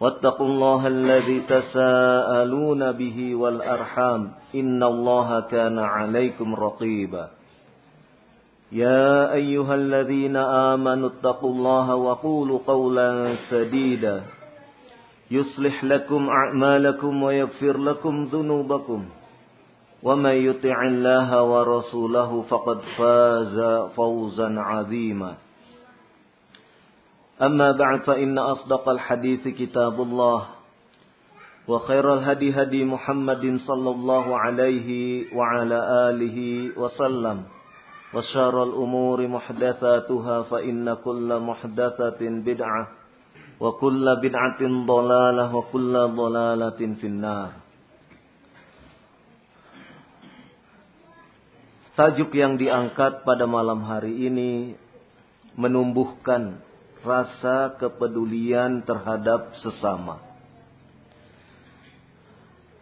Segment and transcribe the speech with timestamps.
[0.00, 7.28] واتقوا الله الذي تساءلون به والأرحام إن الله كان عليكم رقيبا.
[8.72, 14.22] يا أيها الذين آمنوا اتقوا الله وقولوا قولا سديدا.
[15.30, 19.04] يصلح لكم أعمالكم ويغفر لكم ذنوبكم.
[20.02, 23.60] ومن يطع الله ورسوله فقد فاز
[23.96, 25.34] فوزا عظيما.
[27.41, 30.39] أما بعد فإن أصدق الحديث كتاب الله
[31.67, 34.89] وخير الهدي هدي محمد صلى الله عليه
[35.35, 36.37] وعلى آله
[36.77, 37.37] وسلم
[38.13, 42.83] وشار الأمور محدثاتها فإن كل محدثة بدعة
[43.59, 47.51] وكل بدعة ضلالة وكل ضلالة في النار
[51.93, 54.73] Tajuk yang diangkat pada malam hari ini
[55.53, 56.57] menumbuhkan
[57.08, 60.20] rasa kepedulian terhadap sesama.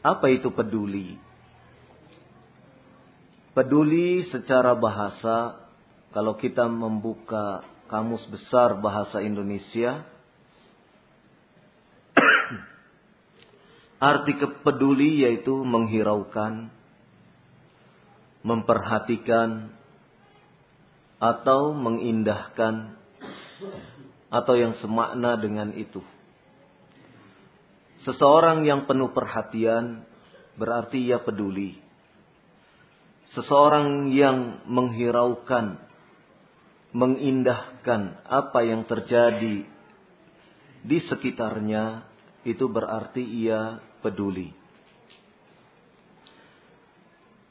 [0.03, 1.19] Apa itu peduli?
[3.55, 5.63] Peduli secara bahasa,
[6.11, 10.03] kalau kita membuka kamus besar bahasa Indonesia,
[14.11, 16.69] arti kepeduli yaitu menghiraukan,
[18.45, 19.77] memperhatikan,
[21.17, 22.93] atau mengindahkan
[24.31, 26.03] atau yang semakna dengan itu.
[28.07, 30.07] Seseorang yang penuh perhatian
[30.55, 31.79] berarti ia peduli.
[33.35, 35.83] Seseorang yang menghiraukan,
[36.95, 39.67] mengindahkan apa yang terjadi
[40.87, 42.07] di sekitarnya
[42.47, 44.55] itu berarti ia peduli.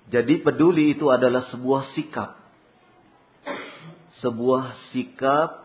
[0.08, 2.40] Jadi peduli itu adalah sebuah sikap.
[4.24, 5.65] Sebuah sikap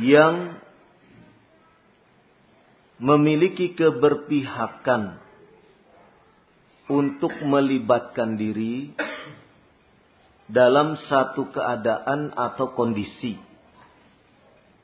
[0.00, 0.56] yang
[3.02, 5.18] memiliki keberpihakan
[6.86, 8.94] untuk melibatkan diri
[10.46, 13.34] dalam satu keadaan atau kondisi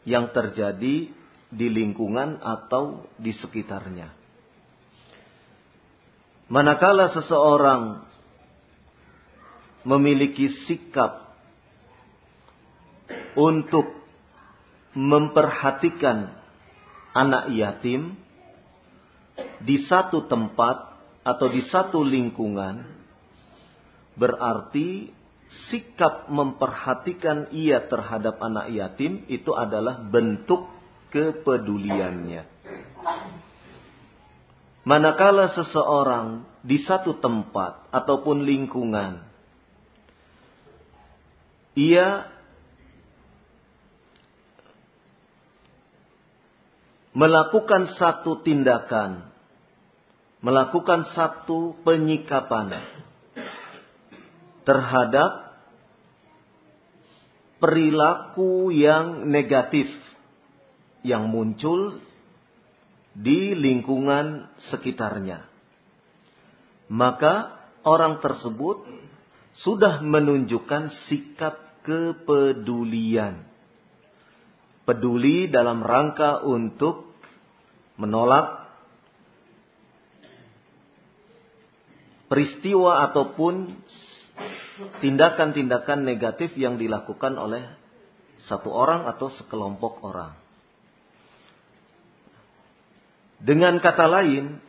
[0.08, 1.12] yang terjadi
[1.48, 4.12] di lingkungan atau di sekitarnya.
[6.48, 8.08] Manakala seseorang
[9.84, 11.36] memiliki sikap
[13.36, 13.97] untuk
[14.96, 16.32] memperhatikan
[17.12, 18.16] anak yatim
[19.62, 22.86] di satu tempat atau di satu lingkungan
[24.18, 25.12] berarti
[25.70, 30.68] sikap memperhatikan ia terhadap anak yatim itu adalah bentuk
[31.08, 32.44] kepeduliannya.
[34.84, 39.20] Manakala seseorang di satu tempat ataupun lingkungan
[41.76, 42.37] ia
[47.18, 49.26] melakukan satu tindakan,
[50.38, 52.78] melakukan satu penyikapan
[54.62, 55.58] terhadap
[57.58, 59.90] perilaku yang negatif
[61.02, 61.98] yang muncul
[63.18, 65.42] di lingkungan sekitarnya.
[66.86, 68.86] Maka orang tersebut
[69.66, 73.42] sudah menunjukkan sikap kepedulian.
[74.86, 77.07] Peduli dalam rangka untuk
[77.98, 78.70] menolak
[82.30, 83.74] peristiwa ataupun
[85.02, 87.66] tindakan-tindakan negatif yang dilakukan oleh
[88.46, 90.38] satu orang atau sekelompok orang.
[93.42, 94.62] Dengan kata lain,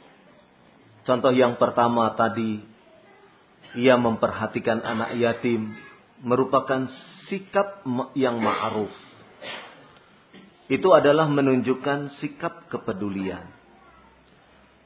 [1.05, 2.65] contoh yang pertama tadi,
[3.77, 5.77] ia memperhatikan anak yatim,
[6.25, 6.89] merupakan
[7.29, 7.85] sikap
[8.17, 9.08] yang ma'ruf
[10.69, 13.43] itu adalah menunjukkan sikap kepedulian.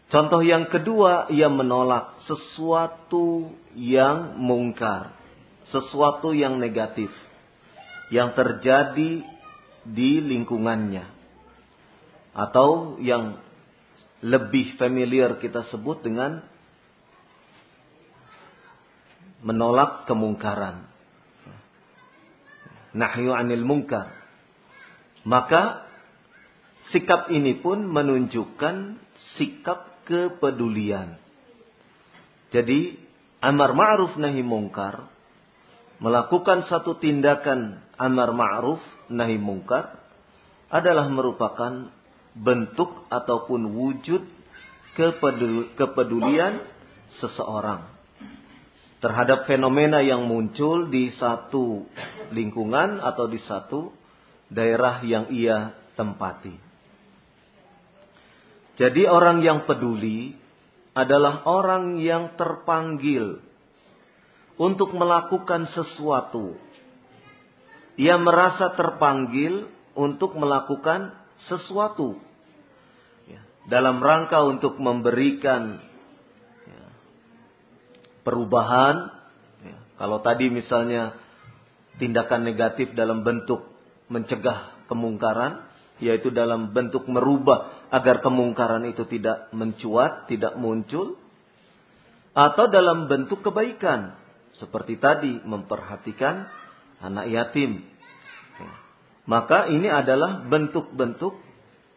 [0.07, 5.11] Contoh yang kedua, ia menolak sesuatu yang mungkar,
[5.73, 7.11] sesuatu yang negatif
[8.13, 9.25] yang terjadi
[9.83, 11.09] di lingkungannya
[12.37, 13.41] atau yang
[14.23, 16.45] lebih familiar kita sebut dengan
[19.43, 20.87] menolak kemungkaran.
[22.95, 24.22] Nahyu anil mungkar.
[25.23, 25.87] Maka
[26.91, 28.99] sikap ini pun menunjukkan
[29.39, 31.15] sikap kepedulian.
[32.51, 32.99] Jadi
[33.39, 35.07] amar ma'ruf nahi mungkar
[36.03, 39.95] melakukan satu tindakan amar ma'ruf nahi mungkar
[40.67, 41.87] adalah merupakan
[42.35, 44.23] bentuk ataupun wujud
[45.77, 46.61] kepedulian
[47.21, 47.93] seseorang
[49.01, 51.85] terhadap fenomena yang muncul di satu
[52.31, 54.02] lingkungan atau di satu
[54.53, 56.53] daerah yang ia tempati.
[58.77, 60.33] Jadi orang yang peduli
[60.93, 63.41] adalah orang yang terpanggil
[64.57, 66.57] untuk melakukan sesuatu.
[67.97, 71.13] Ia merasa terpanggil untuk melakukan
[71.45, 72.17] sesuatu.
[73.29, 75.77] Ya, dalam rangka untuk memberikan
[78.25, 79.13] perubahan.
[79.61, 81.13] Ya, kalau tadi misalnya
[82.01, 83.72] tindakan negatif dalam bentuk
[84.13, 85.65] mencegah kemungkaran,
[85.97, 91.17] yaitu dalam bentuk merubah agar kemungkaran itu tidak mencuat, tidak muncul,
[92.33, 94.17] atau dalam bentuk kebaikan,
[94.57, 96.45] seperti tadi memperhatikan
[97.01, 97.81] anak yatim.
[98.57, 98.73] Ya.
[99.25, 101.37] Maka ini adalah bentuk-bentuk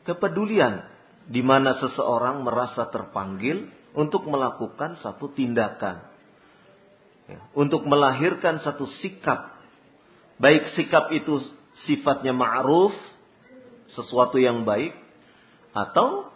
[0.09, 0.87] kepedulian
[1.27, 3.67] di mana seseorang merasa terpanggil
[3.97, 6.05] untuk melakukan satu tindakan
[7.27, 9.57] ya, untuk melahirkan satu sikap.
[10.37, 11.41] Baik sikap itu
[11.85, 12.97] sifatnya ma'ruf,
[13.93, 14.97] sesuatu yang baik,
[15.77, 16.33] atau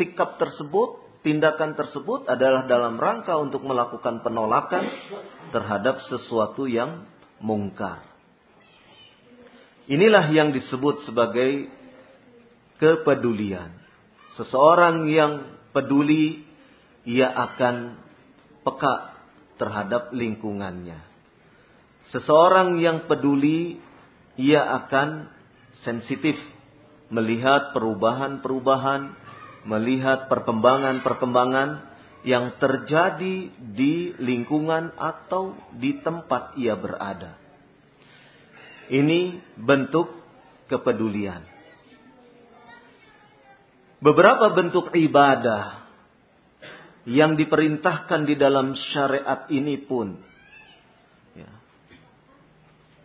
[0.00, 4.88] sikap tersebut, tindakan tersebut adalah dalam rangka untuk melakukan penolakan
[5.52, 7.04] terhadap sesuatu yang
[7.42, 8.00] mungkar.
[9.90, 11.68] Inilah yang disebut sebagai
[12.78, 13.76] kepedulian.
[14.38, 16.46] Seseorang yang peduli,
[17.04, 17.98] ia akan
[18.62, 19.12] peka
[19.58, 20.96] terhadap lingkungannya.
[22.14, 23.78] Seseorang yang peduli,
[24.42, 25.30] ia akan
[25.86, 26.34] sensitif
[27.14, 29.14] melihat perubahan-perubahan,
[29.70, 31.92] melihat perkembangan-perkembangan
[32.26, 37.38] yang terjadi di lingkungan atau di tempat ia berada.
[38.90, 40.10] Ini bentuk
[40.66, 41.42] kepedulian.
[44.02, 45.86] Beberapa bentuk ibadah
[47.06, 50.31] yang diperintahkan di dalam syariat ini pun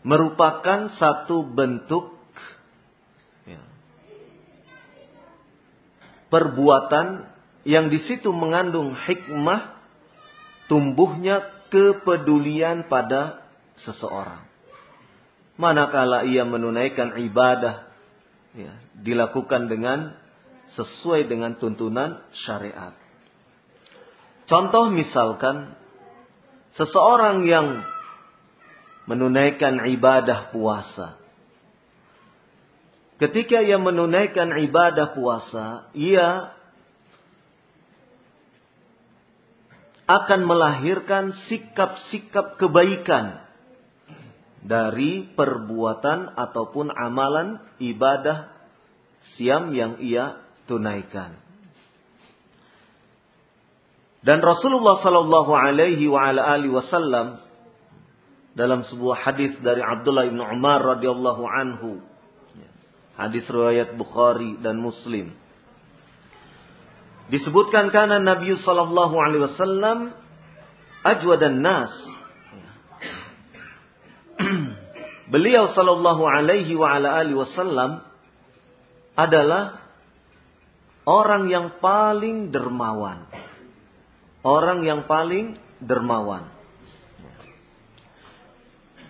[0.08, 2.16] merupakan satu bentuk
[3.44, 3.60] ya,
[6.32, 7.28] perbuatan
[7.68, 9.76] yang di situ mengandung hikmah
[10.72, 13.44] tumbuhnya kepedulian pada
[13.84, 14.48] seseorang.
[15.60, 17.92] Manakala ia menunaikan ibadah
[18.56, 20.16] ya, dilakukan dengan
[20.80, 22.96] sesuai dengan tuntunan syariat.
[24.48, 25.76] Contoh misalkan
[26.80, 27.84] seseorang yang
[29.08, 31.18] menunaikan ibadah puasa.
[33.18, 36.54] Ketika ia menunaikan ibadah puasa, ia
[40.06, 43.42] akan melahirkan sikap-sikap kebaikan
[44.62, 48.54] dari perbuatan ataupun amalan ibadah
[49.36, 51.40] siam yang ia tunaikan.
[54.22, 56.08] Dan Rasulullah Sallallahu Alaihi
[56.70, 57.47] Wasallam
[58.58, 62.02] dalam sebuah hadis dari Abdullah bin Umar radhiyallahu anhu,
[63.14, 65.30] hadis riwayat Bukhari dan Muslim,
[67.30, 70.10] disebutkan karena Nabi Sallallahu Alaihi Wasallam
[71.06, 71.94] ajwadan nas.
[75.34, 76.74] Beliau Sallallahu Alaihi
[77.38, 78.02] Wasallam
[79.14, 79.86] adalah
[81.06, 83.30] orang yang paling dermawan
[84.48, 86.48] orang yang paling dermawan.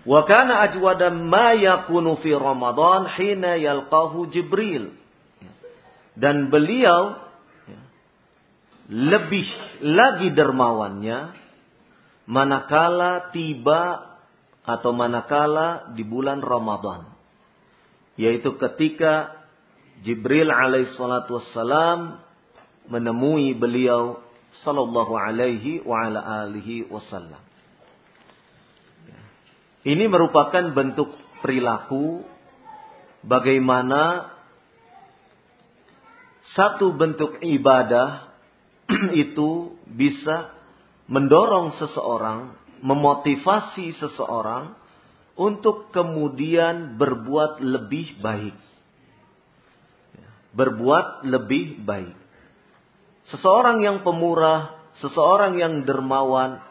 [0.06, 4.94] Wa kana ajwada ma yakunu fi Ramadan hina yalqahu Jibril.
[6.18, 7.18] Dan beliau
[8.88, 9.46] lebih
[9.84, 11.36] lagi dermawannya
[12.26, 14.16] manakala tiba
[14.66, 17.08] atau manakala di bulan Ramadan.
[18.18, 19.38] Yaitu ketika
[20.02, 22.18] Jibril alaihissalatu wassalam
[22.90, 24.20] menemui beliau
[24.64, 27.47] sallallahu alaihi wa ala alihi wasallam.
[29.86, 32.26] Ini merupakan bentuk perilaku
[33.22, 34.34] bagaimana
[36.56, 38.26] satu bentuk ibadah
[39.22, 40.50] itu bisa
[41.08, 44.74] mendorong seseorang, memotivasi seseorang
[45.38, 48.56] untuk kemudian berbuat lebih baik.
[50.52, 52.16] Berbuat lebih baik.
[53.30, 56.64] Seseorang yang pemurah, seseorang yang dermawan,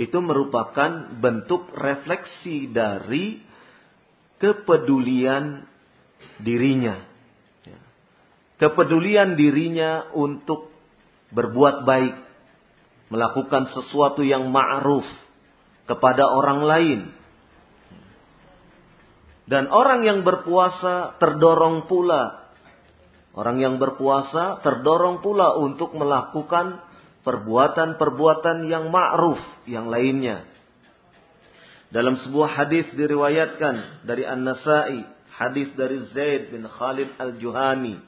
[0.00, 3.36] itu merupakan bentuk refleksi dari
[4.40, 5.68] kepedulian
[6.40, 7.04] dirinya.
[8.56, 10.72] Kepedulian dirinya untuk
[11.36, 12.16] berbuat baik,
[13.12, 15.04] melakukan sesuatu yang ma'ruf
[15.84, 17.00] kepada orang lain.
[19.44, 22.48] Dan orang yang berpuasa terdorong pula.
[23.36, 26.89] Orang yang berpuasa terdorong pula untuk melakukan
[27.22, 30.46] perbuatan-perbuatan yang ma'ruf yang lainnya.
[31.90, 35.02] Dalam sebuah hadis diriwayatkan dari An-Nasa'i,
[35.34, 37.98] hadis dari Zaid bin Khalid Al-Juhani.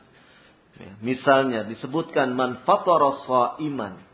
[1.04, 3.12] Misalnya disebutkan man fatara
[3.60, 4.12] iman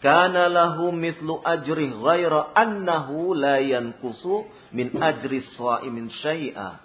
[0.00, 6.80] kana lahu mithlu ajri ghaira annahu la yanqusu min ajri shaimin syai'a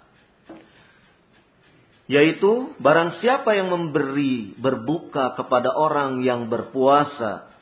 [2.06, 7.55] yaitu barang siapa yang memberi berbuka kepada orang yang berpuasa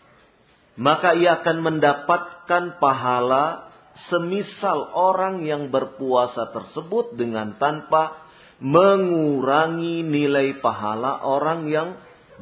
[0.75, 3.71] maka ia akan mendapatkan pahala
[4.11, 8.27] semisal orang yang berpuasa tersebut dengan tanpa
[8.59, 11.89] mengurangi nilai pahala orang yang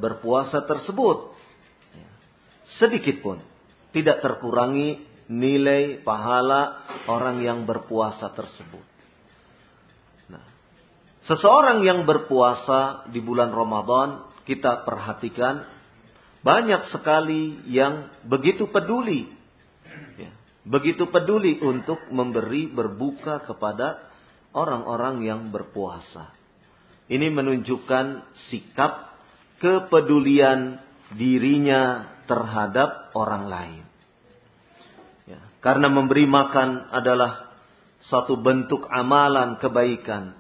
[0.01, 1.33] berpuasa tersebut
[2.81, 3.39] sedikit pun
[3.93, 8.85] tidak terkurangi nilai pahala orang yang berpuasa tersebut.
[10.33, 10.45] Nah,
[11.29, 15.65] seseorang yang berpuasa di bulan Ramadan kita perhatikan
[16.43, 19.31] banyak sekali yang begitu peduli,
[20.19, 20.31] ya,
[20.67, 24.03] begitu peduli untuk memberi berbuka kepada
[24.51, 26.35] orang-orang yang berpuasa.
[27.07, 28.07] Ini menunjukkan
[28.51, 29.15] sikap
[29.63, 30.83] kepedulian
[31.15, 33.85] dirinya terhadap orang lain.
[35.31, 37.55] Ya, karena memberi makan adalah
[38.11, 40.35] suatu bentuk amalan kebaikan.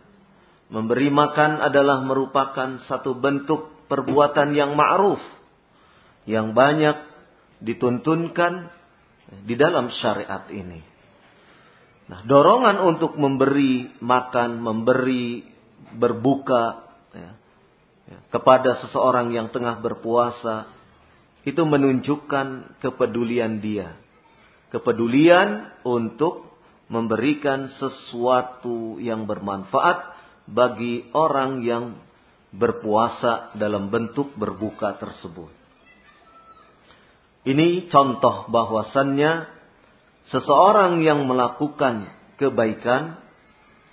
[0.72, 5.20] Memberi makan adalah merupakan satu bentuk perbuatan yang ma'ruf.
[6.28, 6.96] Yang banyak
[7.62, 8.70] dituntunkan
[9.46, 10.82] di dalam syariat ini.
[12.10, 15.46] Nah, dorongan untuk memberi makan, memberi
[15.96, 17.32] berbuka ya,
[18.10, 20.68] ya, kepada seseorang yang tengah berpuasa
[21.46, 23.96] itu menunjukkan kepedulian dia.
[24.68, 26.52] Kepedulian untuk
[26.92, 30.12] memberikan sesuatu yang bermanfaat
[30.44, 31.96] bagi orang yang
[32.52, 35.61] berpuasa dalam bentuk berbuka tersebut.
[37.42, 39.50] Ini contoh bahwasannya
[40.30, 42.06] seseorang yang melakukan
[42.38, 43.18] kebaikan,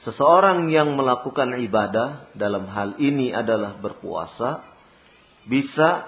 [0.05, 4.61] seseorang yang melakukan ibadah dalam hal ini adalah berpuasa,
[5.49, 6.05] bisa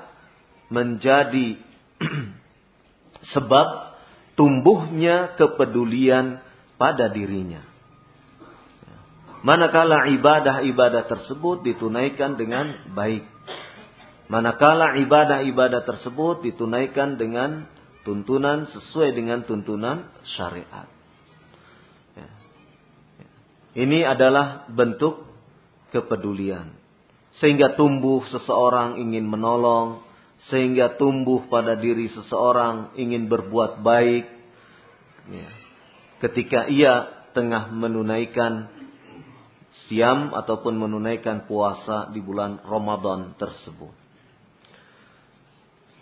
[0.70, 1.58] menjadi
[3.34, 3.68] sebab
[4.38, 6.46] tumbuhnya kepedulian
[6.78, 7.72] pada dirinya.
[9.42, 13.26] Manakala ibadah-ibadah tersebut ditunaikan dengan baik.
[14.32, 17.68] Manakala ibadah-ibadah tersebut ditunaikan dengan
[18.08, 20.08] tuntunan sesuai dengan tuntunan
[20.40, 20.88] syariat.
[22.16, 22.30] Ya.
[23.76, 25.28] Ini adalah bentuk
[25.92, 26.80] kepedulian.
[27.44, 30.00] Sehingga tumbuh seseorang ingin menolong,
[30.48, 34.26] sehingga tumbuh pada diri seseorang ingin berbuat baik
[35.28, 35.50] ya.
[36.24, 38.72] ketika ia tengah menunaikan
[39.86, 44.02] siam ataupun menunaikan puasa di bulan Ramadan tersebut.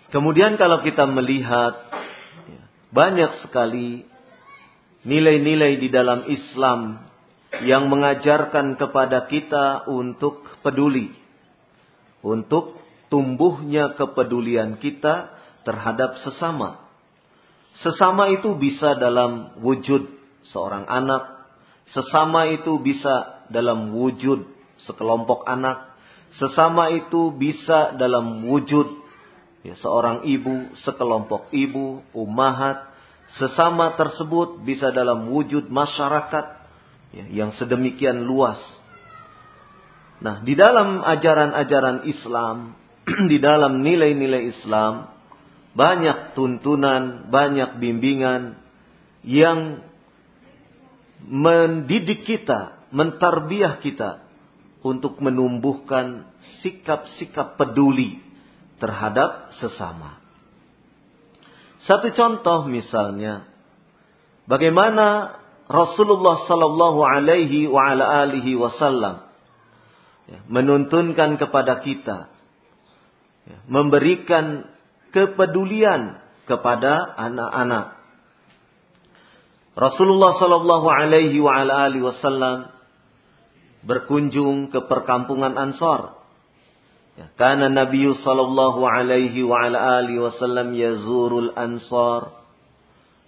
[0.09, 1.85] Kemudian kalau kita melihat
[2.49, 4.09] ya, banyak sekali
[5.05, 7.05] nilai-nilai di dalam Islam
[7.61, 11.13] yang mengajarkan kepada kita untuk peduli,
[12.25, 12.77] untuk
[13.13, 15.33] tumbuhnya kepedulian kita
[15.65, 16.89] terhadap sesama.
[17.85, 20.09] Sesama itu bisa dalam wujud
[20.49, 21.47] seorang anak,
[21.93, 24.45] sesama itu bisa dalam wujud
[24.89, 25.93] sekelompok anak,
[26.37, 28.98] sesama itu bisa dalam wujud
[29.63, 32.89] ya, seorang ibu, sekelompok ibu, umahat,
[33.37, 36.45] sesama tersebut bisa dalam wujud masyarakat
[37.13, 38.57] ya, yang sedemikian luas.
[40.19, 42.75] Nah, di dalam ajaran-ajaran Islam
[43.31, 45.07] di dalam nilai-nilai Islam
[45.73, 48.57] banyak tuntunan, banyak bimbingan
[49.23, 49.85] yang
[51.23, 54.25] mendidik kita, mentarbiah kita
[54.81, 56.25] untuk menumbuhkan
[56.63, 58.28] sikap-sikap peduli
[58.79, 60.17] terhadap sesama.
[61.85, 63.47] Satu contoh misalnya,
[64.47, 65.37] bagaimana
[65.69, 67.69] Rasulullah Sallallahu Alaihi
[68.57, 69.27] Wasallam
[70.27, 72.39] ya, menuntunkan kepada kita
[73.49, 74.69] Ya, memberikan
[75.09, 77.97] kepedulian kepada anak-anak.
[79.73, 82.69] Rasulullah Shallallahu Alaihi Wasallam
[83.89, 86.18] berkunjung ke perkampungan Ansor.
[87.19, 92.31] Ya, karena Nabi Sallallahu Alaihi Wasallam yazurul Ansor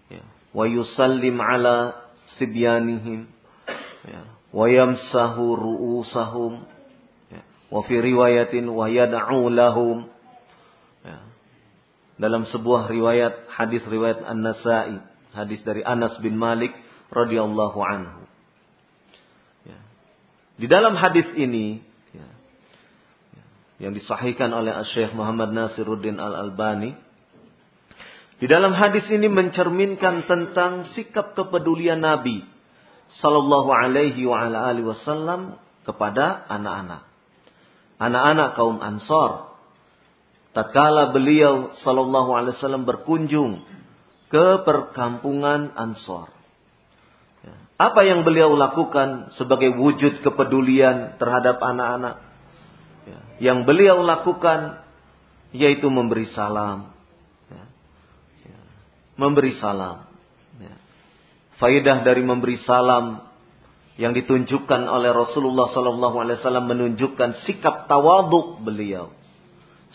[0.08, 0.24] ya,
[0.56, 2.00] wa yusallim ala
[2.40, 3.28] sibyanihim
[4.08, 6.64] ya, wa yamsahu ru'usahum
[7.36, 8.88] ya, wa fi riwayatin wa
[9.52, 10.08] lahum
[11.04, 11.28] ya.
[12.16, 15.04] dalam sebuah riwayat hadis riwayat An-Nasa'i
[15.36, 16.72] hadis dari Anas bin Malik
[17.12, 18.24] radhiyallahu anhu
[19.68, 19.80] ya.
[20.56, 21.91] di dalam hadis ini
[23.82, 26.94] yang disahihkan oleh Syekh Muhammad Nasiruddin Al-Albani
[28.38, 32.42] di dalam hadis ini mencerminkan tentang sikap kepedulian Nabi
[33.22, 37.06] Sallallahu Alaihi Wasallam kepada anak-anak.
[38.02, 39.54] Anak-anak kaum Ansor.
[40.58, 43.62] Tatkala beliau Sallallahu Alaihi Wasallam berkunjung
[44.34, 46.34] ke perkampungan Ansor.
[47.46, 47.56] Ya.
[47.78, 52.31] Apa yang beliau lakukan sebagai wujud kepedulian terhadap anak-anak?
[53.08, 53.20] Ya.
[53.52, 54.82] Yang beliau lakukan
[55.52, 56.92] yaitu memberi salam,
[59.22, 60.10] memberi salam.
[60.58, 60.76] Ya.
[61.62, 63.22] Faidah dari memberi salam
[64.02, 69.14] yang ditunjukkan oleh Rasulullah Wasallam menunjukkan sikap tawaduk beliau,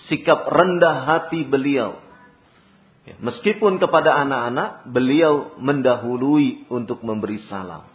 [0.06, 1.98] sikap rendah hati beliau.
[3.02, 3.18] Ya.
[3.18, 7.86] Meskipun kepada anak-anak beliau mendahului untuk memberi salam.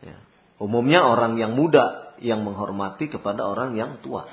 [0.00, 0.16] Ya.
[0.56, 4.26] Umumnya orang yang muda yang menghormati kepada orang yang tua.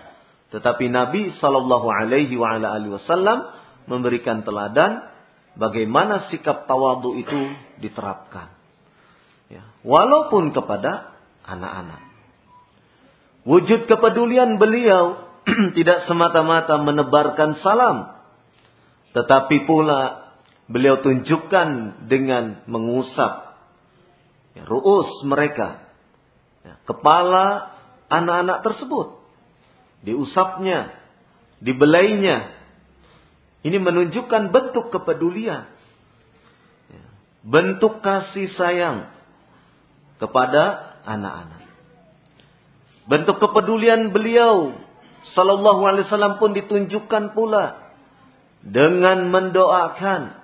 [0.52, 3.56] Tetapi Nabi Sallallahu Alaihi Wasallam
[3.88, 5.08] memberikan teladan
[5.56, 7.40] bagaimana sikap tawadu itu
[7.80, 8.52] diterapkan.
[9.52, 11.12] Ya, walaupun kepada
[11.44, 12.02] anak-anak.
[13.42, 15.28] Wujud kepedulian beliau
[15.78, 18.22] tidak semata-mata menebarkan salam.
[19.12, 20.32] Tetapi pula
[20.72, 23.58] beliau tunjukkan dengan mengusap
[24.56, 25.91] ya, ruus mereka.
[26.62, 27.74] Ya, kepala
[28.12, 29.18] anak-anak tersebut.
[30.06, 30.94] Diusapnya,
[31.62, 32.54] dibelainya,
[33.62, 35.70] ini menunjukkan bentuk kepedulian.
[36.90, 37.06] Ya.
[37.46, 39.10] Bentuk kasih sayang
[40.18, 41.62] kepada anak-anak.
[43.06, 44.78] Bentuk kepedulian beliau
[45.34, 47.94] sallallahu alaihi wasallam pun ditunjukkan pula
[48.62, 50.42] dengan mendoakan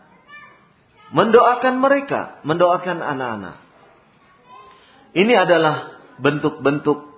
[1.07, 3.57] mendoakan mereka, mendoakan anak-anak.
[5.15, 7.17] Ini adalah bentuk-bentuk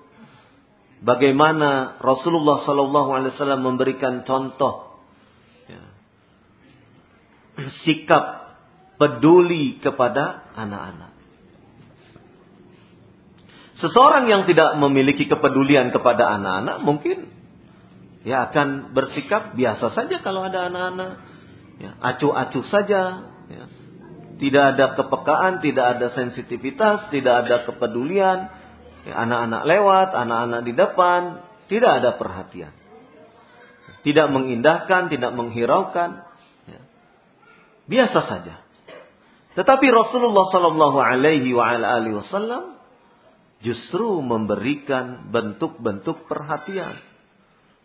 [1.03, 4.89] bagaimana Rasulullah sallallahu alaihi wasallam memberikan contoh
[7.83, 8.55] sikap
[8.99, 11.12] peduli kepada anak-anak.
[13.79, 17.31] Seseorang yang tidak memiliki kepedulian kepada anak-anak mungkin
[18.27, 21.12] ya akan bersikap biasa saja kalau ada anak-anak.
[21.79, 23.31] Ya, acuh-acuh saja.
[23.47, 23.65] Ya.
[24.39, 28.51] Tidak ada kepekaan, tidak ada sensitivitas, tidak ada kepedulian.
[29.07, 31.21] Ya, anak-anak lewat, anak-anak di depan,
[31.71, 32.73] tidak ada perhatian.
[34.03, 36.25] Tidak mengindahkan, tidak menghiraukan.
[37.89, 38.55] Biasa saja.
[39.57, 42.77] Tetapi Rasulullah Sallallahu Alaihi Wasallam
[43.65, 46.95] justru memberikan bentuk-bentuk perhatian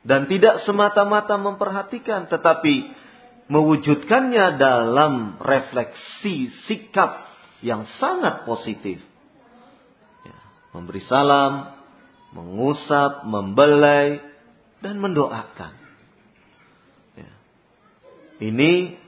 [0.05, 2.93] dan tidak semata-mata memperhatikan, tetapi
[3.49, 7.25] mewujudkannya dalam refleksi sikap
[7.65, 9.01] yang sangat positif.
[10.75, 11.71] Ya, memberi salam,
[12.35, 14.19] mengusap, membelai,
[14.83, 15.73] dan mendoakan.
[17.15, 17.33] Ya.
[18.43, 18.99] Ini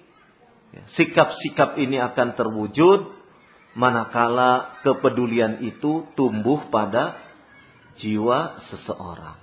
[0.76, 3.08] Ya, sikap-sikap ini akan terwujud
[3.72, 7.16] manakala kepedulian itu tumbuh pada
[7.96, 9.40] jiwa seseorang.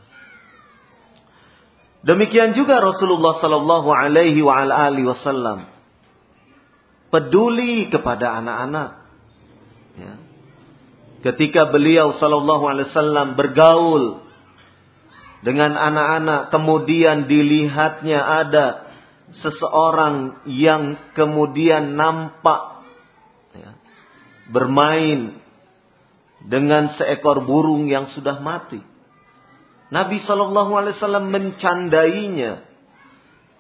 [2.06, 5.74] Demikian juga Rasulullah Sallallahu Alaihi Wasallam
[7.10, 8.90] peduli kepada anak-anak.
[9.98, 10.14] Ya.
[11.24, 14.28] Ketika beliau Sallallahu Alaihi Wasallam bergaul
[15.40, 18.92] dengan anak-anak, kemudian dilihatnya ada
[19.40, 22.84] seseorang yang kemudian nampak
[23.56, 23.72] ya,
[24.52, 25.40] bermain
[26.44, 28.84] dengan seekor burung yang sudah mati.
[29.96, 32.68] Nabi Shallallahu Alaihi Wasallam mencandainya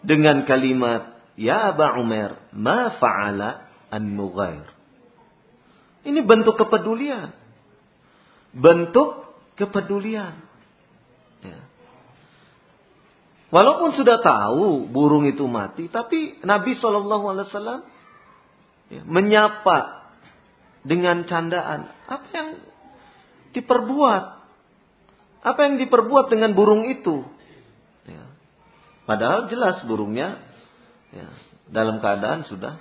[0.03, 4.67] dengan kalimat, Ya Aba Umar, ma faala an nughair.
[6.03, 7.42] Ini bentuk kepedulian.
[8.53, 10.37] Bentuk kepedulian.
[11.41, 11.59] Ya.
[13.53, 17.85] Walaupun sudah tahu burung itu mati, tapi Nabi Wasallam
[18.89, 20.09] ya, menyapa
[20.81, 21.89] dengan candaan.
[22.09, 22.49] Apa yang
[23.53, 24.23] diperbuat?
[25.43, 27.25] Apa yang diperbuat dengan burung itu?
[28.07, 28.25] Ya.
[29.05, 30.39] Padahal jelas burungnya
[31.11, 31.27] ya,
[31.69, 32.79] dalam keadaan sudah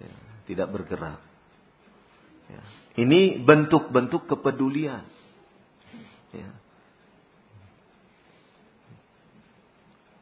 [0.00, 0.14] ya,
[0.50, 1.20] tidak bergerak.
[2.50, 2.62] Ya.
[2.92, 5.00] Ini bentuk-bentuk kepedulian.
[6.32, 6.50] Ya.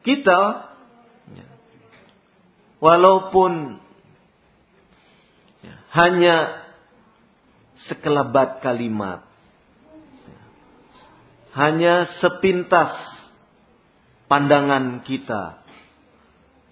[0.07, 0.41] Kita
[1.35, 1.47] ya,
[2.79, 3.75] walaupun
[5.67, 6.37] ya, hanya
[7.91, 9.27] sekelebat kalimat,
[10.31, 10.43] ya,
[11.59, 12.95] hanya sepintas
[14.31, 15.59] pandangan kita,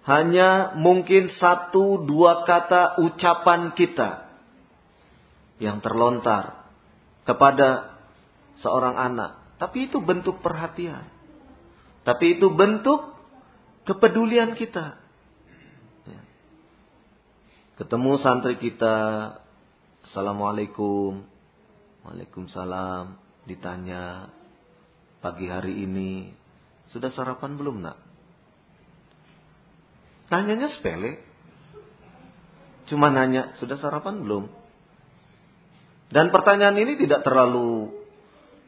[0.08, 4.29] hanya mungkin satu dua kata ucapan kita
[5.60, 6.72] yang terlontar
[7.28, 8.00] kepada
[8.64, 11.04] seorang anak, tapi itu bentuk perhatian,
[12.08, 13.16] tapi itu bentuk
[13.84, 14.98] kepedulian kita.
[16.08, 16.22] Ya.
[17.76, 18.96] Ketemu santri kita,
[20.10, 21.28] Assalamualaikum,
[22.08, 24.32] Waalaikumsalam, ditanya
[25.20, 26.32] pagi hari ini,
[26.90, 27.98] sudah sarapan belum nak?
[30.30, 31.22] Tanyanya sepele.
[32.90, 34.59] Cuma nanya, sudah sarapan belum?
[36.10, 37.94] Dan pertanyaan ini tidak terlalu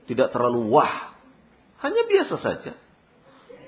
[0.05, 1.15] tidak terlalu wah.
[1.81, 2.73] Hanya biasa saja.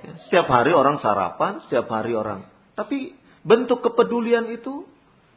[0.04, 2.46] Ya, setiap hari orang sarapan, setiap hari orang.
[2.76, 4.86] Tapi bentuk kepedulian itu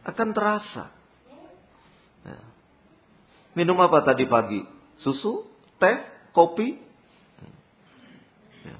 [0.03, 0.91] akan terasa.
[2.27, 2.43] Ya.
[3.55, 4.61] Minum apa tadi pagi?
[5.01, 5.47] Susu,
[5.79, 6.03] teh,
[6.35, 6.77] kopi.
[8.67, 8.77] Ya.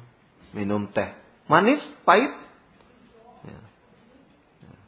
[0.53, 1.15] Minum teh.
[1.47, 2.35] Manis, pahit.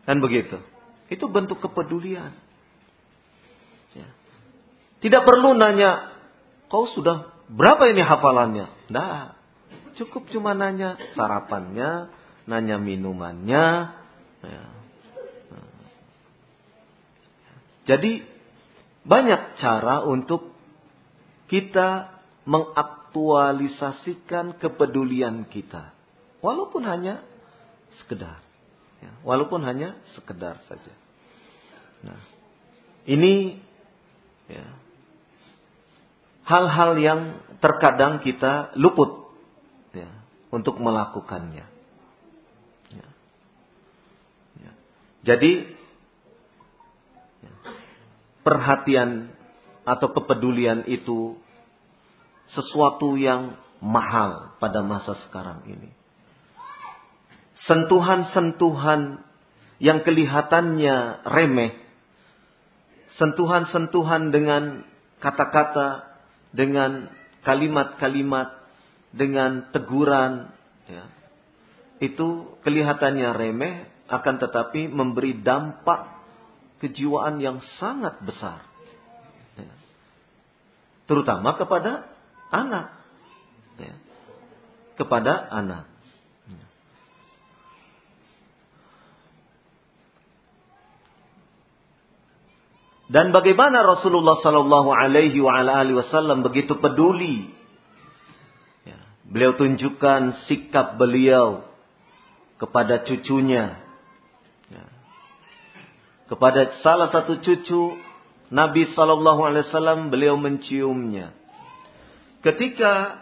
[0.09, 0.57] Dan begitu.
[1.12, 2.33] Itu bentuk kepedulian.
[4.99, 6.11] Tidak perlu nanya,
[6.67, 8.67] kau sudah berapa ini hafalannya?
[8.91, 9.39] Tidak.
[9.99, 12.11] Cukup cuma nanya sarapannya,
[12.47, 13.67] nanya minumannya.
[14.43, 14.65] Ya.
[17.89, 18.21] Jadi
[19.09, 20.53] banyak cara untuk
[21.49, 25.97] kita mengaktualisasikan kepedulian kita.
[26.45, 27.25] Walaupun hanya
[27.97, 28.45] sekedar.
[28.99, 30.93] Ya, walaupun hanya sekedar saja.
[32.05, 32.21] Nah,
[33.09, 33.65] ini
[34.51, 34.67] ya,
[36.49, 37.21] hal-hal yang
[37.61, 39.29] terkadang kita luput
[39.93, 40.09] ya,
[40.49, 41.69] untuk melakukannya.
[42.89, 43.09] Ya.
[44.57, 44.73] Ya.
[45.29, 45.77] Jadi
[47.45, 47.53] ya,
[48.41, 49.37] perhatian
[49.85, 51.37] atau kepedulian itu
[52.57, 55.93] sesuatu yang mahal pada masa sekarang ini.
[57.69, 59.21] Sentuhan-sentuhan
[59.83, 61.77] yang kelihatannya remeh,
[63.21, 64.89] sentuhan-sentuhan dengan
[65.21, 66.08] kata-kata,
[66.59, 67.07] dengan
[67.47, 68.51] kalimat-kalimat
[69.14, 70.51] dengan teguran
[70.90, 71.07] ya,
[72.03, 76.18] itu kelihatannya remeh akan tetapi memberi dampak
[76.83, 78.66] kejiwaan yang sangat besar
[79.55, 79.71] ya.
[81.07, 82.11] terutama kepada
[82.51, 82.90] anak
[83.79, 83.94] ya.
[84.99, 85.87] kepada anak
[93.09, 97.59] Dan bagaimana Rasulullah Sallallahu Alaihi Wasallam begitu peduli
[99.29, 101.61] Beliau tunjukkan sikap beliau
[102.57, 103.77] kepada cucunya.
[104.73, 104.85] Ya.
[106.33, 108.01] Kepada salah satu cucu
[108.49, 111.37] Nabi Sallallahu Alaihi Wasallam beliau menciumnya.
[112.40, 113.21] Ketika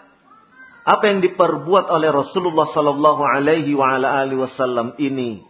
[0.87, 5.43] apa yang diperbuat oleh Rasulullah Sallallahu Alaihi Wasallam ini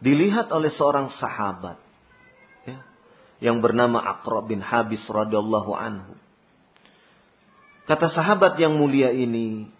[0.00, 1.85] dilihat oleh seorang sahabat ya,
[3.42, 6.16] yang bernama Aqra bin Habis radhiyallahu anhu.
[7.86, 9.70] Kata sahabat yang mulia ini,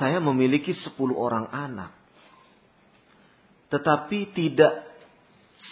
[0.00, 1.92] saya memiliki sepuluh orang anak.
[3.68, 4.86] Tetapi tidak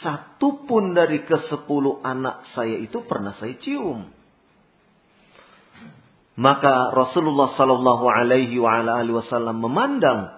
[0.05, 4.11] satu pun dari ke sepuluh anak saya itu pernah saya cium.
[6.33, 10.33] Maka Rasulullah Sallallahu Alaihi Wasallam memandang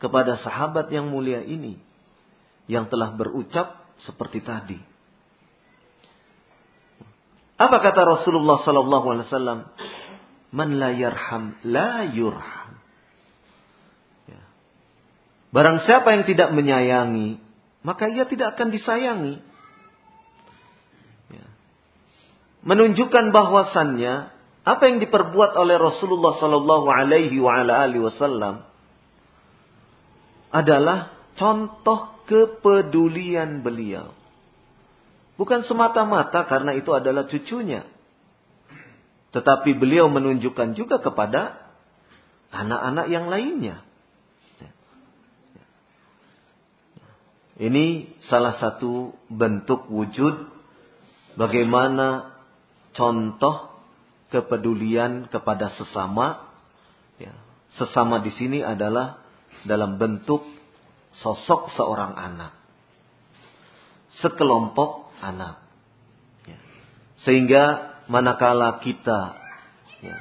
[0.00, 1.76] kepada sahabat yang mulia ini
[2.68, 4.93] yang telah berucap seperti tadi.
[7.54, 9.58] Apa kata Rasulullah sallallahu alaihi wasallam?
[10.50, 12.72] Man la yarham la yurham.
[14.26, 14.42] Ya.
[15.54, 17.38] Barang siapa yang tidak menyayangi,
[17.86, 19.38] maka ia tidak akan disayangi.
[21.30, 21.46] Ya.
[22.66, 27.38] Menunjukkan bahwasannya apa yang diperbuat oleh Rasulullah sallallahu alaihi
[28.00, 28.64] wasallam
[30.54, 34.23] adalah contoh kepedulian beliau.
[35.34, 37.82] Bukan semata-mata karena itu adalah cucunya.
[39.34, 41.58] Tetapi beliau menunjukkan juga kepada
[42.54, 43.82] anak-anak yang lainnya.
[47.54, 50.50] Ini salah satu bentuk wujud
[51.38, 52.34] bagaimana
[52.94, 53.74] contoh
[54.30, 56.50] kepedulian kepada sesama.
[57.18, 57.30] Ya,
[57.78, 59.22] sesama di sini adalah
[59.62, 60.42] dalam bentuk
[61.22, 62.58] sosok seorang anak.
[64.18, 65.64] Sekelompok anak.
[66.44, 66.58] Ya.
[67.24, 67.64] Sehingga
[68.12, 69.40] manakala kita
[70.04, 70.16] ya,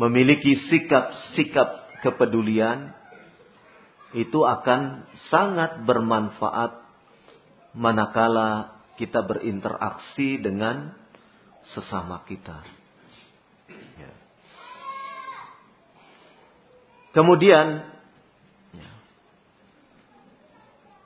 [0.00, 2.96] memiliki sikap-sikap kepedulian,
[4.16, 6.82] itu akan sangat bermanfaat
[7.76, 10.96] manakala kita berinteraksi dengan
[11.76, 12.58] sesama kita.
[14.00, 14.12] Ya.
[17.14, 17.86] Kemudian
[18.74, 18.90] ya,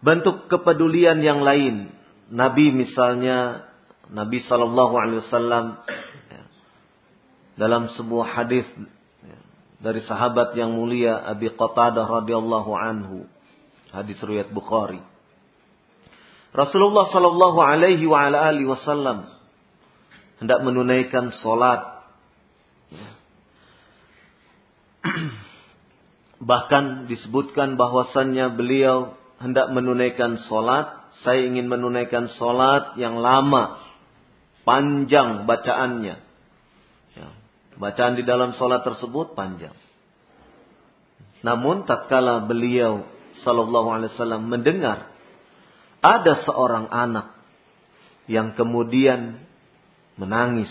[0.00, 1.92] bentuk kepedulian yang lain,
[2.32, 3.68] Nabi misalnya
[4.08, 5.64] Nabi Shallallahu Alaihi Wasallam
[6.30, 6.42] ya,
[7.56, 8.64] dalam sebuah hadis
[9.84, 13.28] dari sahabat yang mulia Abi Qatadah radhiyallahu anhu.
[13.92, 15.04] Hadis riwayat Bukhari.
[16.56, 18.06] Rasulullah sallallahu alaihi
[18.64, 19.26] wasallam
[20.40, 22.00] hendak menunaikan salat.
[26.48, 33.78] Bahkan disebutkan bahwasannya beliau hendak menunaikan salat, saya ingin menunaikan salat yang lama,
[34.66, 36.24] panjang bacaannya.
[37.74, 39.74] Bacaan di dalam sholat tersebut panjang.
[41.42, 43.04] Namun tatkala beliau
[43.42, 45.10] sallallahu alaihi wasallam mendengar
[45.98, 47.34] ada seorang anak
[48.30, 49.42] yang kemudian
[50.14, 50.70] menangis.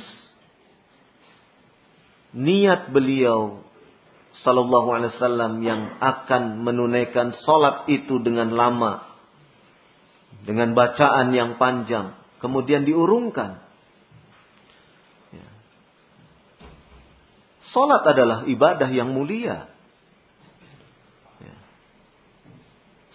[2.34, 3.62] Niat beliau
[4.41, 9.12] sallallahu alaihi wasallam yang akan menunaikan sholat itu dengan lama
[10.41, 13.63] dengan bacaan yang panjang kemudian diurungkan
[17.74, 19.65] Salat adalah ibadah yang mulia.
[21.41, 21.56] Ya.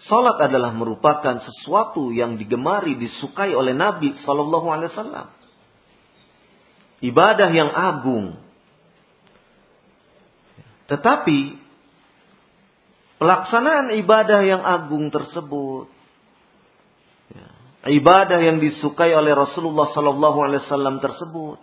[0.03, 5.27] Salat adalah merupakan sesuatu yang digemari, disukai oleh Nabi Sallallahu Alaihi Wasallam.
[6.99, 8.35] Ibadah yang agung.
[10.91, 11.39] Tetapi
[13.15, 15.98] pelaksanaan ibadah yang agung tersebut, ya,
[17.87, 21.57] ibadah yang disukai oleh Rasulullah Sallallahu Alaihi Wasallam tersebut,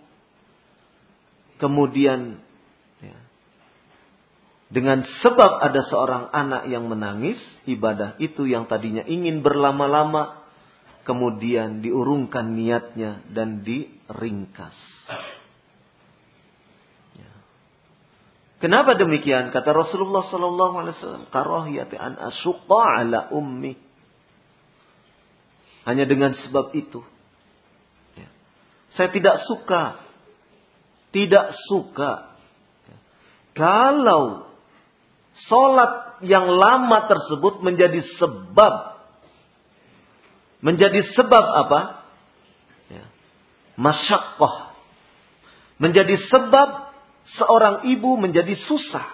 [1.61, 2.41] kemudian
[4.67, 10.43] dengan sebab ada seorang anak yang menangis, ibadah itu yang tadinya ingin berlama-lama,
[11.07, 14.75] kemudian diurungkan niatnya dan diringkas.
[17.15, 17.31] Ya.
[18.59, 19.55] Kenapa demikian?
[19.55, 23.86] Kata Rasulullah Sallallahu Alaihi Wasallam, karahiyati an ala ummi.
[25.87, 26.99] Hanya dengan sebab itu.
[28.19, 28.27] Ya.
[28.99, 29.95] Saya tidak suka.
[31.15, 32.35] Tidak suka.
[32.91, 32.97] Ya.
[33.55, 34.47] Kalau
[35.45, 38.97] Solat yang lama tersebut menjadi sebab.
[40.65, 42.01] Menjadi sebab apa?
[42.89, 43.05] Ya.
[43.77, 44.73] Masyakoh.
[45.77, 46.89] Menjadi sebab
[47.37, 49.13] seorang ibu menjadi susah.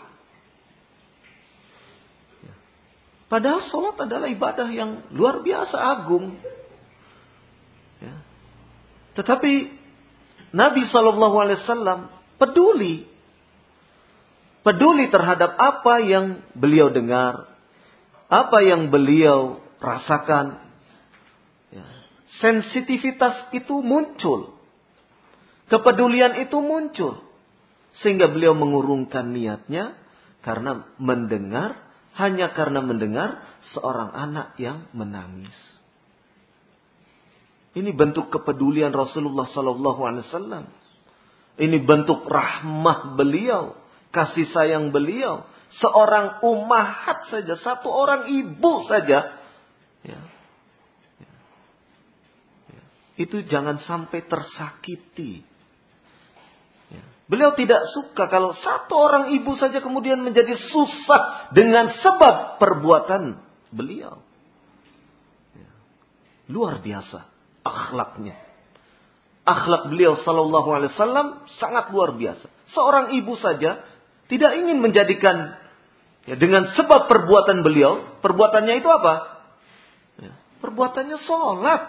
[3.27, 6.39] Padahal sholat adalah ibadah yang luar biasa agung.
[9.13, 9.53] Tetapi
[10.53, 11.99] Nabi Shallallahu Alaihi Wasallam
[12.37, 13.13] peduli
[14.63, 17.51] peduli terhadap apa yang beliau dengar,
[18.31, 20.63] apa yang beliau rasakan.
[21.69, 21.85] Ya.
[22.39, 24.55] Sensitivitas itu muncul.
[25.67, 27.21] Kepedulian itu muncul.
[28.01, 29.93] Sehingga beliau mengurungkan niatnya
[30.41, 31.77] karena mendengar,
[32.17, 33.37] hanya karena mendengar
[33.77, 35.53] seorang anak yang menangis.
[37.73, 40.65] Ini bentuk kepedulian Rasulullah Sallallahu Alaihi Wasallam.
[41.57, 43.77] Ini bentuk rahmah beliau
[44.13, 45.49] kasih sayang beliau.
[45.81, 49.41] Seorang umahat saja, satu orang ibu saja.
[50.05, 50.21] Ya.
[51.17, 51.33] Ya.
[52.69, 52.83] Ya.
[53.17, 55.41] Itu jangan sampai tersakiti.
[56.93, 57.01] Ya.
[57.25, 63.41] Beliau tidak suka kalau satu orang ibu saja kemudian menjadi susah dengan sebab perbuatan
[63.73, 64.21] beliau.
[65.57, 65.73] Ya.
[66.53, 67.32] Luar biasa
[67.63, 68.35] akhlaknya.
[69.43, 72.47] Akhlak beliau sallallahu alaihi wasallam sangat luar biasa.
[72.71, 73.83] Seorang ibu saja
[74.31, 75.59] tidak ingin menjadikan
[76.23, 79.43] ya, dengan sebab perbuatan beliau, perbuatannya itu apa?
[80.19, 81.81] Ya, perbuatannya sholat.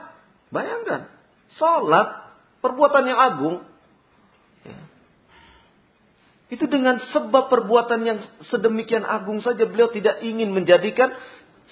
[0.50, 1.10] Bayangkan,
[1.54, 2.26] sholat,
[2.58, 3.56] perbuatan yang agung.
[4.66, 4.78] Ya.
[6.50, 8.18] Itu dengan sebab perbuatan yang
[8.50, 11.14] sedemikian agung saja beliau tidak ingin menjadikan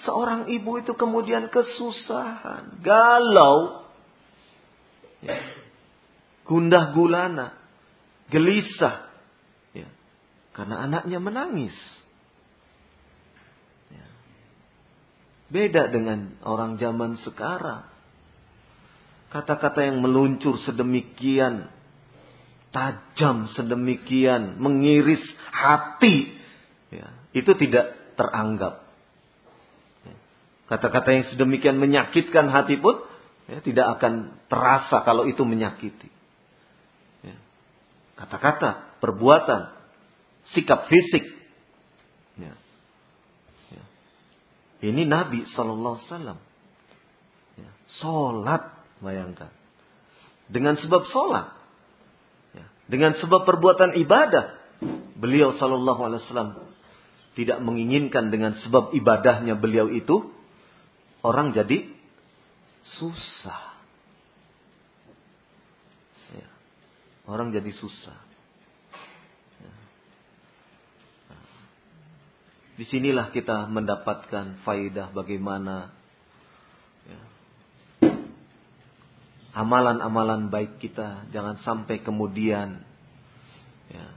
[0.01, 3.82] seorang ibu itu kemudian kesusahan, galau,
[5.23, 5.39] ya.
[6.43, 7.55] gundah gulana,
[8.27, 9.13] gelisah,
[10.53, 11.73] karena anaknya menangis.
[13.89, 14.05] Ya.
[15.49, 17.89] Beda dengan orang zaman sekarang.
[19.33, 21.73] Kata-kata yang meluncur sedemikian
[22.69, 26.37] tajam, sedemikian mengiris hati,
[26.93, 28.85] ya, itu tidak teranggap.
[30.69, 33.01] Kata-kata yang sedemikian menyakitkan hati pun
[33.47, 36.09] ya, tidak akan terasa kalau itu menyakiti.
[37.23, 37.37] Ya.
[38.19, 39.73] Kata-kata, perbuatan,
[40.55, 41.23] sikap fisik.
[42.39, 42.53] Ya.
[43.71, 43.83] Ya.
[44.83, 46.37] Ini Nabi Wasallam.
[47.59, 47.71] Ya.
[49.03, 49.51] Bayangkan.
[50.47, 51.51] Dengan sebab sholat.
[52.55, 52.65] Ya.
[52.87, 54.59] Dengan sebab perbuatan ibadah.
[55.15, 56.73] Beliau Sallallahu Alaihi Wasallam
[57.33, 60.29] tidak menginginkan dengan sebab ibadahnya beliau itu
[61.25, 61.92] orang jadi
[62.83, 63.63] susah.
[66.35, 66.49] Ya.
[67.27, 68.19] Orang jadi susah.
[69.63, 69.75] Ya.
[72.75, 75.95] Di sinilah kita mendapatkan faidah bagaimana
[77.07, 77.21] ya,
[79.53, 82.81] amalan-amalan baik kita jangan sampai kemudian
[83.93, 84.07] ya,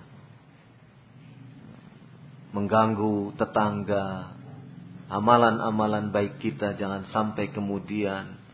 [2.57, 4.33] mengganggu tetangga,
[5.13, 8.46] amalan-amalan baik kita jangan sampai kemudian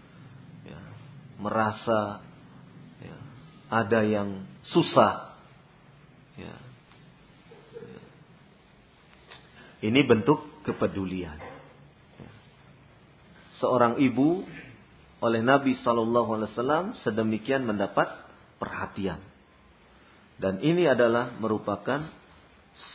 [1.42, 2.22] merasa
[3.02, 3.16] ya,
[3.68, 5.34] ada yang susah.
[6.38, 6.54] Ya.
[9.82, 11.34] Ini bentuk kepedulian.
[12.22, 12.30] Ya.
[13.58, 14.46] Seorang ibu
[15.18, 18.06] oleh Nabi Shallallahu Alaihi Wasallam sedemikian mendapat
[18.62, 19.18] perhatian.
[20.38, 22.06] Dan ini adalah merupakan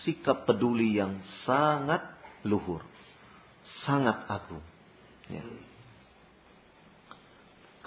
[0.08, 2.02] sikap peduli yang sangat
[2.48, 2.82] luhur
[3.88, 4.64] sangat agung.
[5.28, 5.44] Ya.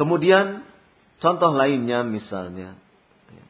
[0.00, 0.64] Kemudian
[1.20, 2.72] contoh lainnya misalnya,
[3.28, 3.44] ya.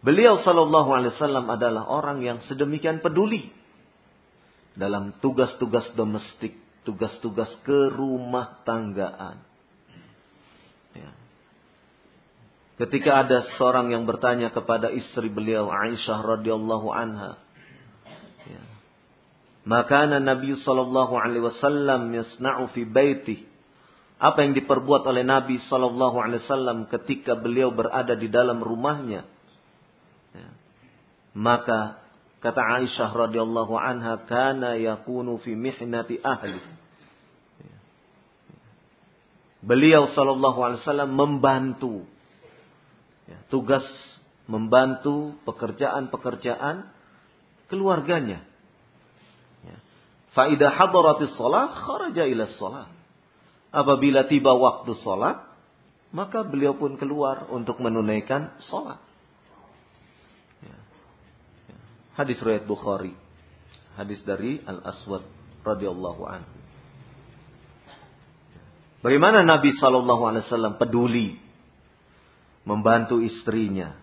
[0.00, 3.52] beliau Shallallahu Alaihi Wasallam adalah orang yang sedemikian peduli
[4.72, 6.56] dalam tugas-tugas domestik,
[6.88, 9.44] tugas-tugas kerumah tanggaan.
[10.96, 11.12] Ya.
[12.80, 17.36] Ketika ada seorang yang bertanya kepada istri beliau Aisyah radhiyallahu anha,
[19.68, 23.51] maka Nabi sallallahu alaihi wasallam yasna'u fi baiti.
[24.22, 29.26] Apa yang diperbuat oleh Nabi sallallahu alaihi wasallam ketika beliau berada di dalam rumahnya.
[30.30, 30.48] Ya.
[31.34, 31.98] Maka
[32.38, 36.62] kata Aisyah radhiyallahu anha kana yakunu fi mihnati ahli.
[37.66, 37.76] Ya.
[39.66, 42.06] Beliau sallallahu alaihi wasallam membantu
[43.26, 43.82] ya, tugas
[44.46, 46.86] membantu pekerjaan-pekerjaan
[47.66, 48.46] keluarganya.
[50.32, 53.01] Faidah hadaratis sholat, kharaja ila sholat.
[53.72, 55.40] Apabila tiba waktu sholat,
[56.12, 59.00] maka beliau pun keluar untuk menunaikan sholat.
[60.60, 60.76] Ya.
[61.72, 61.78] Ya.
[62.20, 63.16] Hadis riwayat Bukhari.
[63.96, 65.24] Hadis dari Al-Aswad
[65.64, 66.52] radhiyallahu anhu.
[69.02, 71.34] Bagaimana Nabi Shallallahu Alaihi Wasallam peduli
[72.62, 73.98] membantu istrinya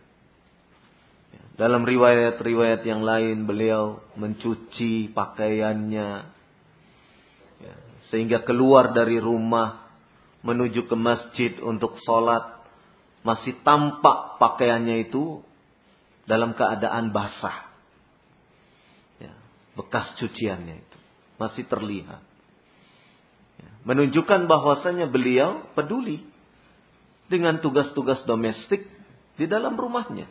[1.60, 6.39] dalam riwayat-riwayat yang lain beliau mencuci pakaiannya.
[8.10, 9.90] Sehingga keluar dari rumah
[10.42, 12.62] menuju ke masjid untuk sholat.
[13.22, 15.44] Masih tampak pakaiannya itu
[16.30, 17.68] dalam keadaan basah.
[19.20, 19.34] Ya,
[19.76, 20.98] bekas cuciannya itu.
[21.38, 22.24] Masih terlihat.
[23.60, 26.24] Ya, menunjukkan bahwasannya beliau peduli
[27.30, 28.88] dengan tugas-tugas domestik
[29.36, 30.26] di dalam rumahnya.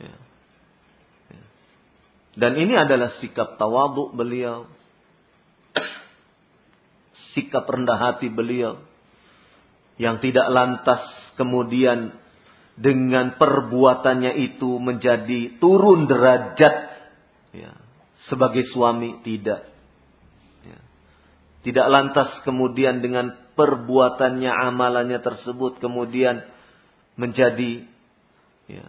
[0.00, 0.16] Ya.
[1.30, 1.44] Ya.
[2.38, 4.66] Dan ini adalah sikap tawaduk beliau.
[7.36, 8.80] Sikap rendah hati beliau.
[9.98, 11.02] Yang tidak lantas
[11.34, 12.14] kemudian
[12.78, 16.74] dengan perbuatannya itu menjadi turun derajat.
[17.52, 17.72] Ya.
[18.30, 19.66] Sebagai suami tidak.
[20.62, 20.78] Ya.
[21.66, 26.46] Tidak lantas kemudian dengan perbuatannya amalannya tersebut kemudian
[27.18, 27.82] menjadi
[28.70, 28.86] ya,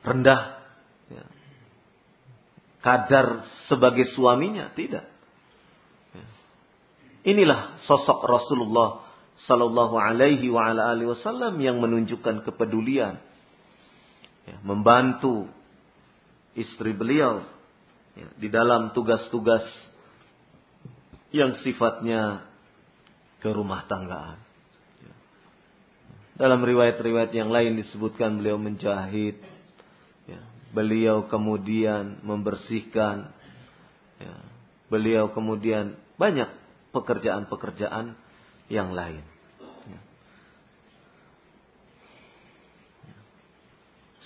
[0.00, 0.64] rendah
[1.12, 1.24] ya.
[2.80, 5.04] kadar sebagai suaminya tidak.
[7.28, 9.04] Inilah sosok Rasulullah
[9.44, 13.20] Sallallahu Alaihi Wasallam yang menunjukkan kepedulian
[14.48, 15.46] ya, membantu
[16.56, 17.44] istri beliau
[18.16, 19.62] ya, di dalam tugas-tugas
[21.30, 22.48] yang sifatnya
[23.38, 24.40] ke rumah tanggaan.
[25.04, 25.14] Ya.
[26.34, 29.38] Dalam riwayat-riwayat yang lain disebutkan beliau menjahit,
[30.72, 33.32] beliau kemudian membersihkan,
[34.20, 34.34] ya,
[34.92, 36.48] beliau kemudian banyak
[36.92, 38.16] pekerjaan-pekerjaan
[38.68, 39.24] yang lain.
[39.88, 40.00] Ya.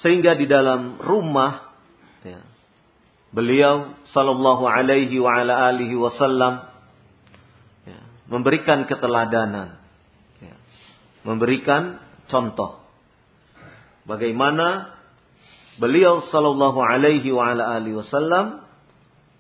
[0.03, 1.75] Sehingga di dalam rumah
[2.27, 2.43] ya,
[3.31, 6.67] beliau sallallahu alaihi wa ala alihi wasallam
[7.87, 8.01] ya,
[8.31, 9.79] memberikan keteladanan,
[10.43, 10.55] ya,
[11.23, 12.83] memberikan contoh
[14.07, 14.99] bagaimana
[15.79, 18.67] beliau sallallahu alaihi wa ala alihi wasallam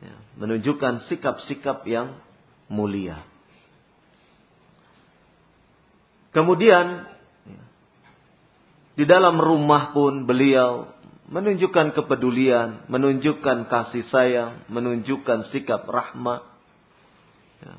[0.00, 2.18] ya, menunjukkan sikap-sikap yang
[2.72, 3.20] mulia.
[6.32, 7.04] Kemudian
[8.96, 10.88] di dalam rumah pun beliau
[11.28, 16.44] menunjukkan kepedulian, menunjukkan kasih sayang, menunjukkan sikap rahmat.
[17.64, 17.76] Ya.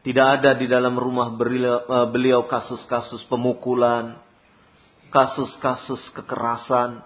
[0.00, 4.16] Tidak ada di dalam rumah eh, beliau kasus-kasus pemukulan,
[5.12, 7.04] kasus-kasus kekerasan,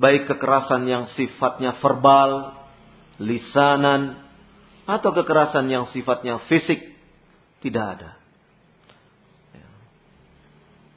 [0.00, 2.56] baik kekerasan yang sifatnya verbal,
[3.20, 4.27] lisanan,
[4.88, 6.96] atau kekerasan yang sifatnya fisik,
[7.60, 8.10] tidak ada.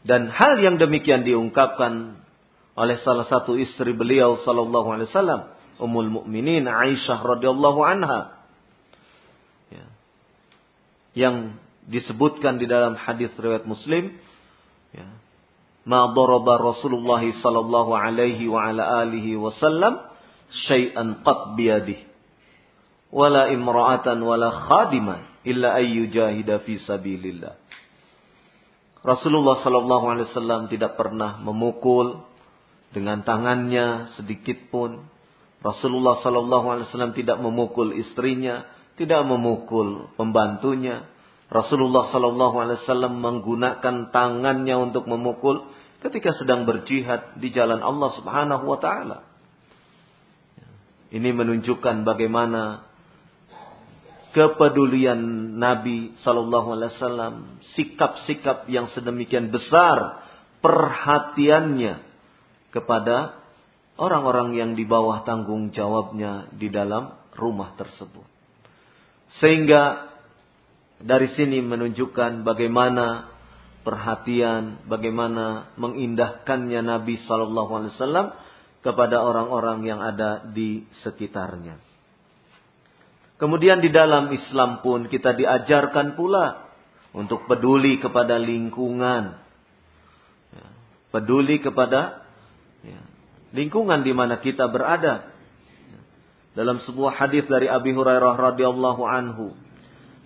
[0.02, 2.24] Dan hal yang demikian diungkapkan
[2.74, 5.42] oleh salah satu istri beliau sallallahu alaihi wasallam,
[5.78, 8.40] Ummul Mukminin Aisyah radhiyallahu anha.
[11.12, 11.60] Yang
[11.92, 14.16] disebutkan di dalam hadis riwayat Muslim
[14.96, 15.12] ya.
[15.84, 20.00] Ma daraba Rasulullah sallallahu alaihi wa ala alihi wasallam
[20.70, 22.11] syai'an qat biyadihi
[23.12, 27.60] wala imra'atan wala khadiman illa ay yujahida fi sabilillah
[29.02, 32.24] Rasulullah sallallahu alaihi wasallam tidak pernah memukul
[32.96, 35.04] dengan tangannya sedikit pun
[35.62, 38.66] Rasulullah sallallahu alaihi wasallam tidak memukul istrinya
[39.02, 41.10] tidak memukul pembantunya.
[41.52, 45.68] Rasulullah Sallallahu Alaihi Wasallam menggunakan tangannya untuk memukul
[46.00, 49.20] ketika sedang berjihad di jalan Allah Subhanahu Wa Taala.
[51.12, 52.88] Ini menunjukkan bagaimana
[54.32, 55.20] kepedulian
[55.60, 57.36] Nabi Sallallahu Alaihi Wasallam,
[57.76, 60.24] sikap-sikap yang sedemikian besar,
[60.64, 62.00] perhatiannya
[62.72, 63.36] kepada
[64.00, 68.26] orang-orang yang di bawah tanggung jawabnya di dalam rumah tersebut.
[69.40, 70.12] Sehingga
[71.02, 73.32] dari sini menunjukkan bagaimana
[73.82, 78.28] perhatian, bagaimana mengindahkannya Nabi Shallallahu Alaihi Wasallam
[78.82, 81.91] kepada orang-orang yang ada di sekitarnya.
[83.42, 86.70] Kemudian di dalam Islam pun kita diajarkan pula
[87.10, 89.34] untuk peduli kepada lingkungan,
[90.54, 90.68] ya,
[91.10, 92.22] peduli kepada
[92.86, 93.02] ya,
[93.50, 95.34] lingkungan di mana kita berada.
[96.54, 99.58] Dalam sebuah hadis dari Abi Hurairah radhiyallahu anhu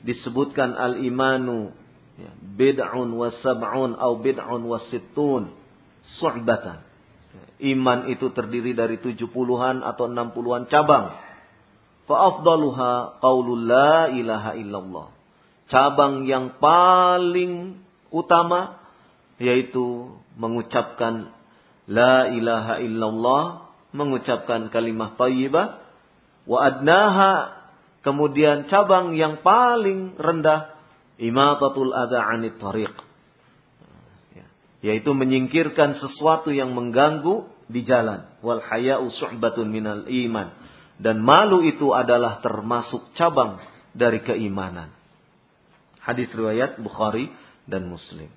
[0.04, 1.72] disebutkan al-imanu
[2.20, 5.56] ya, bid'un wa sab'un au bid'un wa sittun
[6.20, 6.84] su'batan.
[7.64, 11.16] Iman itu terdiri dari 70-an atau 60-an cabang.
[12.06, 15.08] Fa afdaluha qaulul la ilaha illallah.
[15.70, 17.82] Cabang yang paling
[18.14, 18.78] utama
[19.42, 21.34] yaitu mengucapkan
[21.90, 23.44] la ilaha illallah,
[23.92, 25.86] mengucapkan kalimat thayyibah
[26.46, 27.58] Wa adnaha
[28.06, 30.78] kemudian cabang yang paling rendah
[31.18, 32.94] imatatul adha anit tariq.
[34.38, 34.46] Ya,
[34.86, 38.30] yaitu menyingkirkan sesuatu yang mengganggu di jalan.
[38.46, 40.54] Wal haya'u suhbatun minal iman.
[40.96, 43.60] Dan malu itu adalah termasuk cabang
[43.92, 44.92] dari keimanan.
[46.00, 47.32] Hadis riwayat Bukhari
[47.68, 48.32] dan Muslim.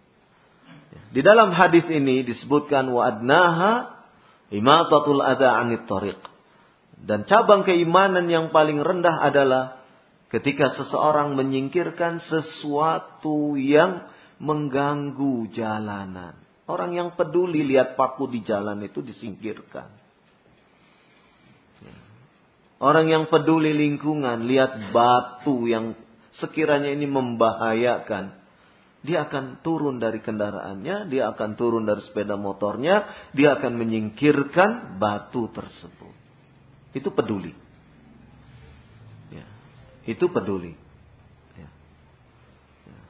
[1.13, 4.03] Di dalam hadis ini disebutkan wa adnaha
[4.51, 6.19] imatatul adha anit tariq.
[6.99, 9.79] Dan cabang keimanan yang paling rendah adalah
[10.35, 14.11] ketika seseorang menyingkirkan sesuatu yang
[14.43, 16.35] mengganggu jalanan.
[16.69, 19.89] Orang yang peduli lihat paku di jalan itu disingkirkan.
[22.79, 25.99] Orang yang peduli lingkungan lihat batu yang
[26.39, 28.39] sekiranya ini membahayakan.
[29.03, 35.51] Dia akan turun dari kendaraannya, dia akan turun dari sepeda motornya, dia akan menyingkirkan batu
[35.51, 36.15] tersebut.
[36.95, 37.55] Itu peduli.
[39.31, 39.47] Ya.
[40.07, 40.75] Itu peduli.
[41.59, 41.71] Ya.
[42.91, 43.01] Ya.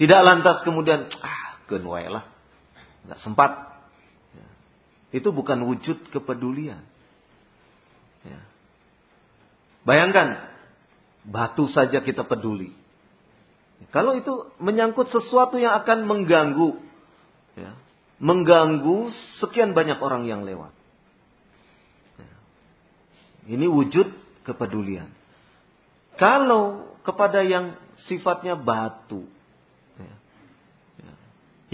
[0.00, 2.24] Tidak lantas kemudian, ah, genwai lah.
[3.08, 3.52] Nggak sempat.
[4.32, 4.48] Ya.
[5.16, 6.84] Itu bukan wujud kepedulian.
[8.24, 8.40] Ya.
[9.86, 10.42] Bayangkan,
[11.22, 12.74] batu saja kita peduli.
[13.94, 16.74] Kalau itu menyangkut sesuatu yang akan mengganggu,
[17.54, 17.78] ya,
[18.18, 20.74] mengganggu sekian banyak orang yang lewat.
[23.46, 24.10] Ini wujud
[24.42, 25.06] kepedulian.
[26.18, 27.78] Kalau kepada yang
[28.10, 29.22] sifatnya batu,
[30.02, 30.14] ya,
[30.98, 31.14] ya,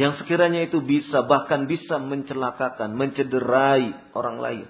[0.04, 4.68] yang sekiranya itu bisa bahkan bisa mencelakakan, mencederai orang lain,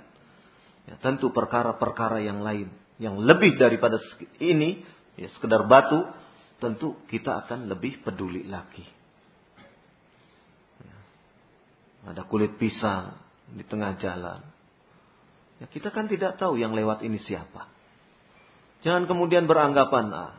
[0.87, 2.71] ya, tentu perkara-perkara yang lain
[3.03, 3.99] yang lebih daripada
[4.39, 4.87] ini,
[5.19, 6.07] ya, sekedar batu,
[6.63, 8.87] tentu kita akan lebih peduli lagi.
[10.87, 10.99] Ya,
[12.15, 13.19] ada kulit pisang
[13.51, 14.47] di tengah jalan.
[15.59, 17.67] Ya, kita kan tidak tahu yang lewat ini siapa.
[18.87, 20.35] Jangan kemudian beranggapan, ah,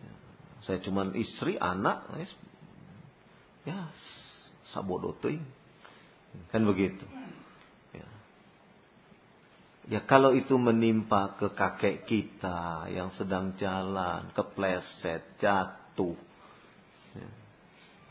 [0.00, 0.12] ya,
[0.64, 2.26] saya cuma istri, anak, ya,
[3.68, 3.78] ya
[4.72, 5.44] sabodoting.
[6.48, 7.04] Kan begitu.
[9.88, 10.00] Ya.
[10.04, 16.16] Kalau itu menimpa ke kakek kita yang sedang jalan, kepleset, jatuh.
[17.12, 17.30] Ya.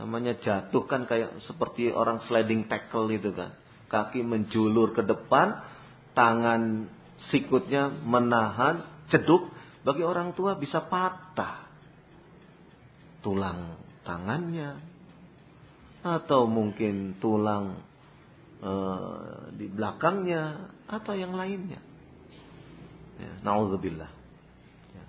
[0.02, 3.54] Namanya jatuh kan kayak seperti orang sliding tackle itu kan.
[3.90, 5.62] Kaki menjulur ke depan,
[6.18, 6.90] tangan
[7.30, 9.54] sikutnya menahan, ceduk.
[9.84, 11.68] Bagi orang tua bisa patah.
[13.22, 14.80] Tulang tangannya.
[16.04, 17.93] Atau mungkin tulang
[18.64, 21.84] Eh, di belakangnya atau yang lainnya.
[23.20, 24.08] Ya, Nauzubillah.
[24.96, 25.06] Ya.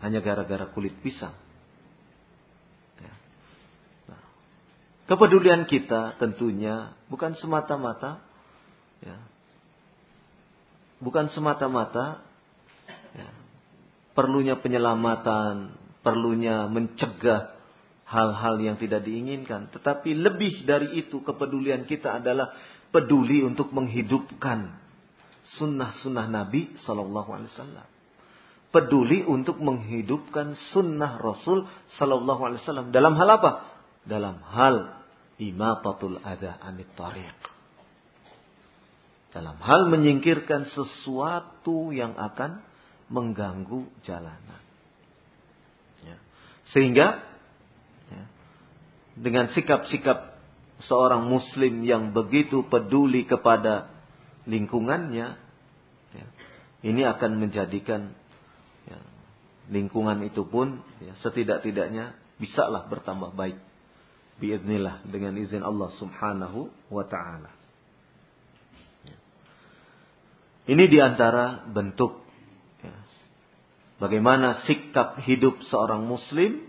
[0.00, 1.36] Hanya gara-gara kulit pisang.
[2.96, 3.12] Ya.
[4.08, 4.24] Nah,
[5.04, 8.24] kepedulian kita tentunya bukan semata-mata
[9.04, 9.20] ya,
[11.04, 12.24] bukan semata-mata
[13.12, 13.30] ya,
[14.16, 17.55] perlunya penyelamatan, perlunya mencegah
[18.06, 19.68] hal-hal yang tidak diinginkan.
[19.74, 22.54] Tetapi lebih dari itu kepedulian kita adalah
[22.94, 24.78] peduli untuk menghidupkan
[25.58, 27.88] sunnah-sunnah Nabi Sallallahu Alaihi Wasallam.
[28.70, 31.66] Peduli untuk menghidupkan sunnah Rasul
[31.98, 32.88] Sallallahu Alaihi Wasallam.
[32.94, 33.50] Dalam hal apa?
[34.06, 35.02] Dalam hal
[35.42, 37.38] imatatul ada anit tariq.
[39.34, 42.62] Dalam hal menyingkirkan sesuatu yang akan
[43.12, 44.62] mengganggu jalanan.
[46.02, 46.16] Ya.
[46.72, 47.35] Sehingga
[49.16, 50.36] dengan sikap-sikap
[50.84, 53.88] seorang muslim yang begitu peduli kepada
[54.44, 55.40] lingkungannya,
[56.12, 56.26] ya,
[56.84, 58.12] ini akan menjadikan
[58.84, 59.00] ya,
[59.72, 63.56] lingkungan itu pun ya, setidak-tidaknya bisalah bertambah baik.
[64.36, 67.48] Biiznillah dengan izin Allah subhanahu wa ta'ala.
[69.08, 69.16] Ya.
[70.68, 72.20] Ini di antara bentuk
[72.84, 72.92] ya,
[73.96, 76.68] bagaimana sikap hidup seorang muslim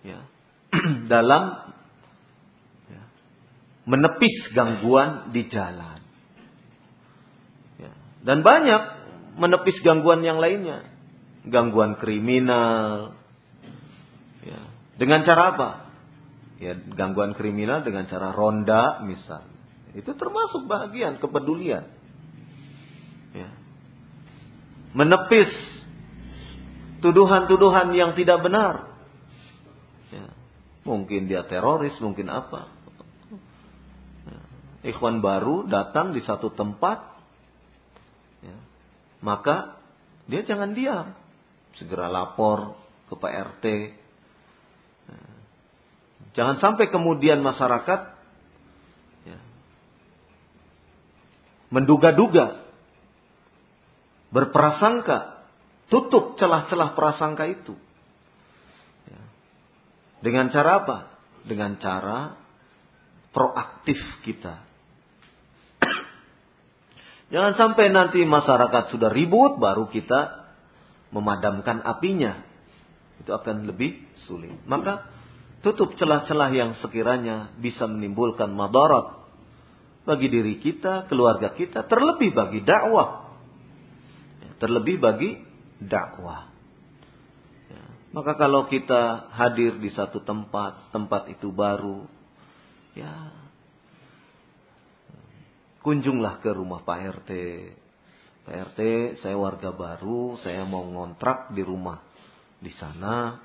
[0.00, 0.24] ya,
[1.12, 1.72] dalam
[2.90, 3.02] ya,
[3.88, 6.00] menepis gangguan di jalan.
[7.80, 7.92] Ya.
[8.24, 8.82] Dan banyak
[9.36, 10.88] menepis gangguan yang lainnya.
[11.46, 13.14] Gangguan kriminal.
[14.42, 14.60] Ya.
[14.96, 15.70] Dengan cara apa?
[16.56, 19.44] Ya, gangguan kriminal dengan cara ronda misal.
[19.92, 21.96] Itu termasuk bagian kepedulian.
[24.96, 25.52] Menepis
[27.04, 28.95] tuduhan-tuduhan yang tidak benar.
[30.86, 32.70] Mungkin dia teroris, mungkin apa.
[34.30, 34.40] Ya.
[34.94, 37.02] Ikhwan baru datang di satu tempat.
[38.46, 38.54] Ya.
[39.18, 39.82] Maka
[40.30, 41.10] dia jangan diam.
[41.74, 42.78] Segera lapor
[43.10, 43.64] ke Pak RT.
[45.10, 45.20] Ya.
[46.38, 48.00] Jangan sampai kemudian masyarakat
[49.24, 49.38] ya,
[51.72, 52.60] menduga-duga,
[54.28, 55.42] berprasangka,
[55.88, 57.74] tutup celah-celah prasangka itu.
[60.26, 60.98] Dengan cara apa?
[61.46, 62.34] Dengan cara
[63.30, 63.94] proaktif
[64.26, 64.58] kita.
[67.32, 70.50] Jangan sampai nanti masyarakat sudah ribut baru kita
[71.14, 72.42] memadamkan apinya.
[73.22, 74.66] Itu akan lebih sulit.
[74.66, 75.06] Maka
[75.62, 79.30] tutup celah-celah yang sekiranya bisa menimbulkan madarat
[80.02, 83.30] bagi diri kita, keluarga kita, terlebih bagi dakwah.
[84.58, 85.38] Terlebih bagi
[85.78, 86.55] dakwah.
[88.16, 92.08] Maka kalau kita hadir di satu tempat, tempat itu baru,
[92.96, 93.12] ya
[95.84, 97.30] kunjunglah ke rumah Pak RT.
[98.48, 98.80] Pak RT,
[99.20, 102.00] saya warga baru, saya mau ngontrak di rumah
[102.56, 103.36] di sana.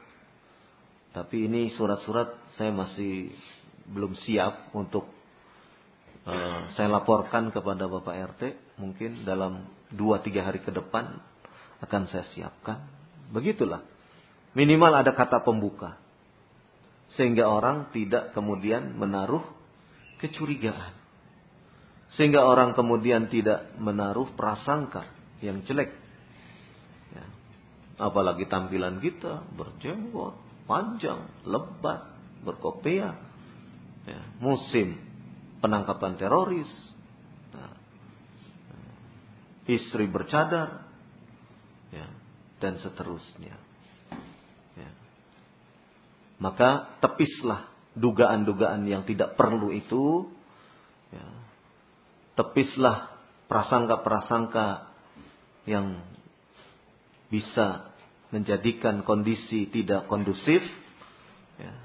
[1.12, 3.28] Tapi ini surat-surat saya masih
[3.92, 5.04] belum siap untuk
[6.24, 8.42] uh, saya laporkan kepada Bapak RT.
[8.80, 11.20] Mungkin dalam dua tiga hari ke depan
[11.84, 12.88] akan saya siapkan.
[13.36, 13.91] Begitulah
[14.52, 15.96] Minimal ada kata pembuka.
[17.16, 19.44] Sehingga orang tidak kemudian menaruh
[20.20, 20.96] kecurigaan.
[22.16, 25.08] Sehingga orang kemudian tidak menaruh prasangka
[25.40, 25.96] yang jelek.
[27.16, 27.26] Ya.
[27.96, 30.36] Apalagi tampilan kita berjenggot,
[30.68, 32.12] panjang, lebat,
[32.44, 33.16] berkopiah.
[34.04, 34.22] Ya.
[34.44, 35.00] Musim
[35.64, 36.72] penangkapan teroris.
[37.56, 37.76] Nah.
[39.72, 40.84] Istri bercadar.
[41.96, 42.08] Ya.
[42.60, 43.71] Dan seterusnya.
[46.42, 50.26] Maka tepislah dugaan-dugaan yang tidak perlu itu.
[51.14, 51.28] Ya.
[52.34, 53.14] Tepislah
[53.46, 54.90] prasangka-prasangka
[55.70, 56.02] yang
[57.30, 57.94] bisa
[58.34, 60.66] menjadikan kondisi tidak kondusif.
[61.62, 61.78] Ya.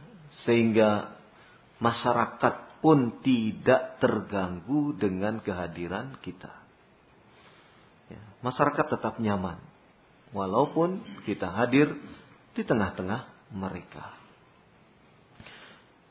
[0.48, 1.20] Sehingga
[1.76, 6.64] masyarakat pun tidak terganggu dengan kehadiran kita.
[8.09, 8.24] Ya.
[8.40, 9.61] Masyarakat tetap nyaman.
[10.32, 11.92] Walaupun kita hadir
[12.57, 14.26] di tengah-tengah mereka.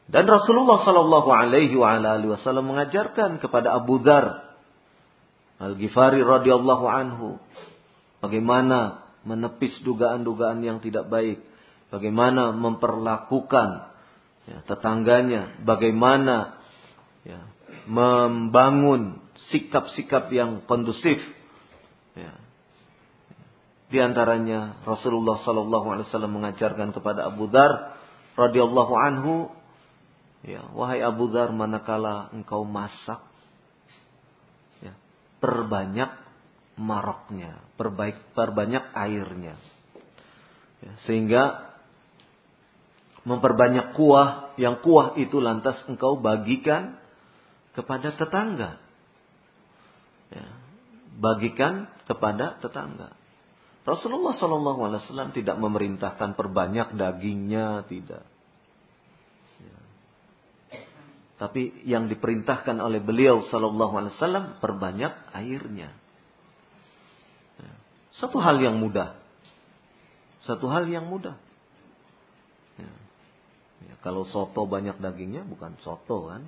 [0.06, 4.46] Dan Rasulullah Shallallahu Alaihi Wasallam mengajarkan kepada Abu Dhar
[5.58, 7.40] Al-Ghifari radhiyallahu anhu.
[8.20, 11.42] Bagaimana menepis dugaan-dugaan yang tidak baik.
[11.90, 13.70] Bagaimana memperlakukan
[14.46, 15.64] ya, tetangganya.
[15.64, 16.60] Bagaimana
[17.24, 17.42] ya,
[17.88, 21.18] membangun sikap-sikap yang kondusif.
[22.14, 22.36] Ya.
[23.90, 27.96] Di antaranya Rasulullah Sallallahu Alaihi Wasallam mengajarkan kepada Abu Dar
[28.36, 29.34] radhiyallahu anhu,
[30.46, 33.20] ya wahai Abu Dar manakala engkau masak,
[34.80, 34.94] ya
[35.42, 36.14] perbanyak
[36.78, 39.58] maroknya, perbaik perbanyak airnya,
[40.86, 41.76] ya, sehingga
[43.26, 47.02] memperbanyak kuah, yang kuah itu lantas engkau bagikan
[47.74, 48.78] kepada tetangga.
[50.30, 50.48] Ya,
[51.18, 53.18] bagikan kepada tetangga.
[53.86, 58.26] Rasulullah Wasallam tidak memerintahkan perbanyak dagingnya, tidak.
[59.62, 59.80] Ya.
[61.36, 65.92] Tapi yang diperintahkan oleh beliau Shallallahu Alaihi Wasallam perbanyak airnya.
[67.60, 67.74] Ya.
[68.16, 69.20] Satu hal yang mudah.
[70.48, 71.36] Satu hal yang mudah.
[72.80, 72.92] Ya.
[73.84, 76.48] Ya, kalau soto banyak dagingnya bukan soto kan.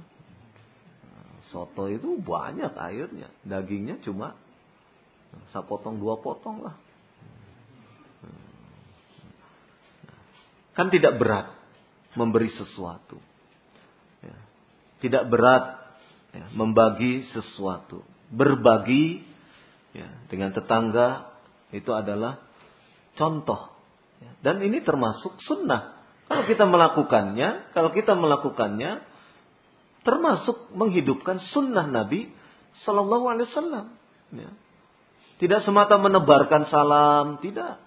[1.51, 3.27] Soto itu banyak airnya.
[3.43, 4.35] Dagingnya cuma
[5.51, 6.75] sapotong dua potong lah.
[10.75, 11.51] Kan tidak berat
[12.13, 13.17] memberi sesuatu.
[14.97, 15.77] Tidak berat
[16.33, 18.01] ya, membagi sesuatu.
[18.33, 19.23] Berbagi
[19.93, 21.31] ya, dengan tetangga
[21.69, 22.41] itu adalah
[23.15, 23.77] contoh.
[24.19, 24.31] Ya.
[24.41, 25.95] Dan ini termasuk sunnah.
[26.27, 29.05] Kalau kita melakukannya, kalau kita melakukannya,
[30.03, 32.27] termasuk menghidupkan sunnah Nabi
[32.83, 33.85] Sallallahu Alaihi Wasallam.
[34.35, 34.51] Ya.
[35.37, 37.77] Tidak semata menebarkan salam, tidak.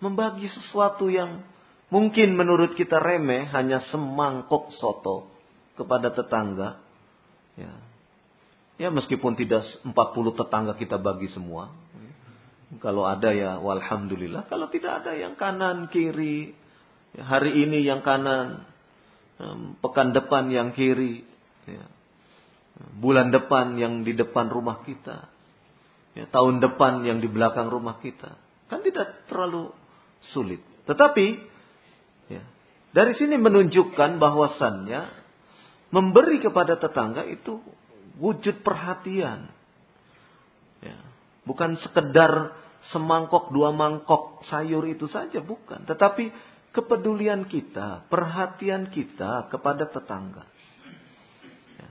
[0.00, 1.44] Membagi sesuatu yang
[1.88, 5.32] Mungkin menurut kita remeh hanya semangkok soto
[5.78, 6.82] kepada tetangga.
[7.54, 7.72] Ya.
[8.78, 9.94] Ya meskipun tidak 40
[10.34, 11.70] tetangga kita bagi semua.
[12.82, 14.50] Kalau ada ya walhamdulillah.
[14.50, 16.52] Kalau tidak ada yang kanan kiri.
[17.16, 18.66] Ya, hari ini yang kanan.
[19.78, 21.22] Pekan depan yang kiri.
[21.64, 21.86] Ya.
[22.98, 25.30] Bulan depan yang di depan rumah kita.
[26.18, 28.34] Ya, tahun depan yang di belakang rumah kita.
[28.66, 29.70] Kan tidak terlalu
[30.34, 30.60] sulit.
[30.84, 31.48] Tetapi
[32.28, 32.44] Ya.
[32.92, 35.17] Dari sini menunjukkan bahwasannya
[35.88, 37.60] memberi kepada tetangga itu
[38.18, 39.48] wujud perhatian.
[40.84, 40.98] Ya.
[41.48, 42.52] Bukan sekedar
[42.92, 46.30] semangkok dua mangkok sayur itu saja bukan, tetapi
[46.70, 50.44] kepedulian kita, perhatian kita kepada tetangga.
[51.74, 51.90] Ya,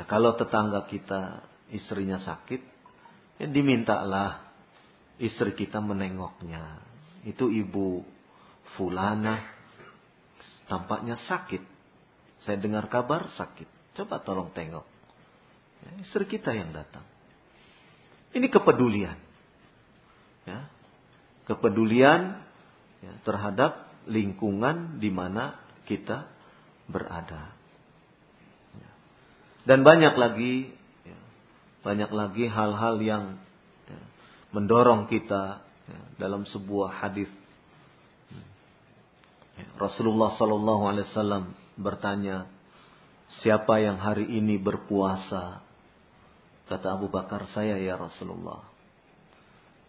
[0.00, 2.62] ya kalau tetangga kita istrinya sakit,
[3.42, 4.48] ya dimintalah
[5.18, 6.80] istri kita menengoknya.
[7.26, 8.06] Itu ibu
[8.78, 9.42] fulana
[10.70, 11.77] tampaknya sakit.
[12.46, 13.66] Saya dengar kabar sakit.
[13.98, 14.86] Coba tolong tengok.
[15.82, 17.02] Ya, istri kita yang datang.
[18.34, 19.18] Ini kepedulian.
[20.46, 20.70] Ya,
[21.50, 22.40] kepedulian
[23.02, 26.28] ya, terhadap lingkungan di mana kita
[26.88, 27.52] berada.
[28.76, 28.90] Ya.
[29.68, 30.72] Dan banyak lagi,
[31.04, 31.20] ya,
[31.84, 33.24] banyak lagi hal-hal yang
[33.90, 34.02] ya,
[34.56, 37.28] mendorong kita ya, dalam sebuah hadis
[39.78, 41.44] Rasulullah Sallallahu Alaihi Wasallam
[41.78, 42.50] bertanya,
[43.40, 45.62] siapa yang hari ini berpuasa?
[46.68, 48.60] Kata Abu Bakar, saya ya Rasulullah.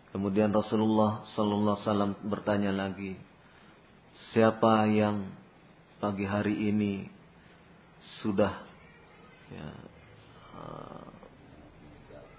[0.09, 3.13] Kemudian Rasulullah Sallallahu Alaihi Wasallam bertanya lagi,
[4.31, 5.29] siapa yang
[5.99, 7.05] pagi hari ini
[8.23, 8.63] sudah
[9.51, 9.69] ya,
[10.55, 11.05] uh,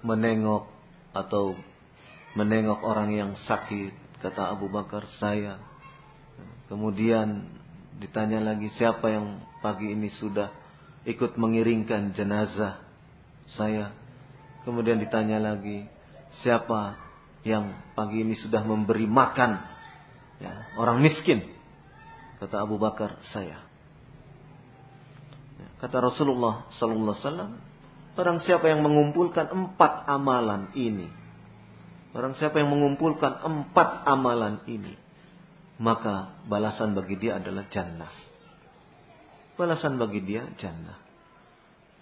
[0.03, 0.67] menengok
[1.13, 1.55] atau
[2.35, 3.93] menengok orang yang sakit?
[4.25, 5.61] Kata Abu Bakar, saya.
[6.67, 7.60] Kemudian
[8.01, 10.49] ditanya lagi siapa yang pagi ini sudah
[11.05, 12.81] ikut mengiringkan jenazah
[13.55, 13.93] saya.
[14.65, 15.85] Kemudian ditanya lagi
[16.41, 16.97] siapa
[17.45, 19.61] yang pagi ini sudah memberi makan
[20.41, 21.45] ya, orang miskin.
[22.41, 23.61] Kata Abu Bakar saya.
[25.61, 27.51] Ya, kata Rasulullah Sallallahu Alaihi Wasallam,
[28.17, 31.13] barang siapa yang mengumpulkan empat amalan ini,
[32.17, 34.97] barang siapa yang mengumpulkan empat amalan ini,
[35.81, 38.13] maka balasan bagi dia adalah jannah.
[39.57, 41.01] Balasan bagi dia jannah.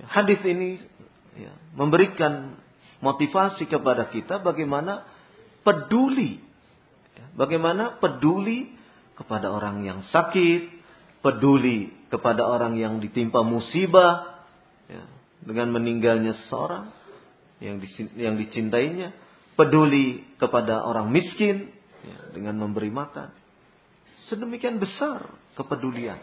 [0.02, 0.82] Hadis ini
[1.38, 2.58] ya, memberikan
[2.98, 5.06] motivasi kepada kita bagaimana
[5.62, 6.42] peduli,
[7.14, 8.74] ya, bagaimana peduli
[9.14, 10.74] kepada orang yang sakit,
[11.22, 14.42] peduli kepada orang yang ditimpa musibah,
[14.90, 15.06] ya,
[15.46, 16.90] dengan meninggalnya seseorang
[17.62, 17.78] yang
[18.18, 19.14] yang dicintainya,
[19.54, 21.70] peduli kepada orang miskin
[22.02, 23.47] ya, dengan memberi makan
[24.28, 25.24] Sedemikian besar
[25.56, 26.20] kepedulian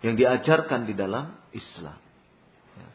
[0.00, 1.98] yang diajarkan di dalam Islam.
[2.78, 2.88] Ya.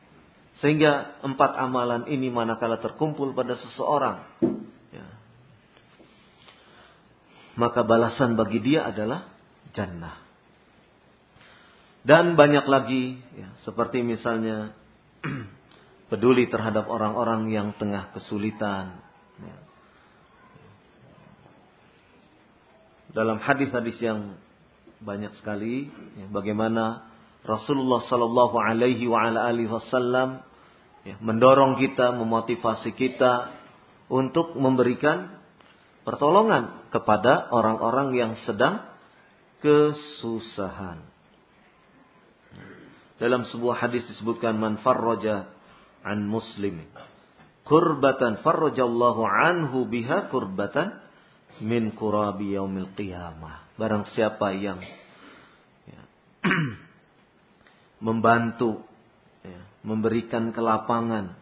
[0.64, 0.92] Sehingga
[1.24, 4.24] empat amalan ini manakala terkumpul pada seseorang,
[4.96, 5.08] ya,
[7.60, 9.28] maka balasan bagi dia adalah
[9.76, 10.24] jannah.
[12.04, 14.76] Dan banyak lagi, ya, seperti misalnya
[16.12, 19.00] peduli terhadap orang-orang yang tengah kesulitan.
[19.40, 19.58] Ya.
[23.14, 24.36] Dalam hadis-hadis yang
[25.00, 27.06] banyak sekali, ya, bagaimana
[27.46, 29.06] Rasulullah Sallallahu Alaihi
[29.70, 30.42] Wasallam
[31.06, 33.54] ya, mendorong kita, memotivasi kita
[34.10, 35.40] untuk memberikan
[36.04, 38.82] pertolongan kepada orang-orang yang sedang
[39.62, 41.06] kesusahan.
[43.22, 45.48] Dalam sebuah hadis disebutkan man farraja
[46.04, 46.84] an muslim
[47.64, 51.00] kurbatan farrajallahu anhu biha kurbatan
[51.62, 53.78] min kurabi yaumil qiyamah.
[53.78, 54.82] Barang siapa yang
[55.86, 56.02] ya,
[58.08, 58.94] membantu
[59.84, 61.36] memberikan kelapangan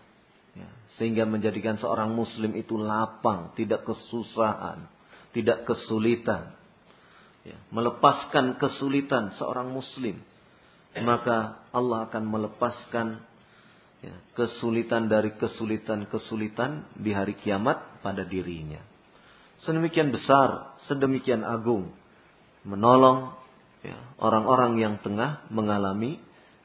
[0.57, 4.89] ya, sehingga menjadikan seorang muslim itu lapang, tidak kesusahan,
[5.31, 6.57] tidak kesulitan.
[7.41, 10.21] Ya, melepaskan kesulitan seorang muslim,
[11.01, 13.17] maka Allah akan melepaskan
[14.05, 18.90] ya, kesulitan dari kesulitan-kesulitan di hari kiamat pada dirinya.
[19.61, 21.93] Sedemikian besar, sedemikian agung
[22.65, 23.33] menolong
[23.81, 26.21] ya, orang-orang ya, yang tengah mengalami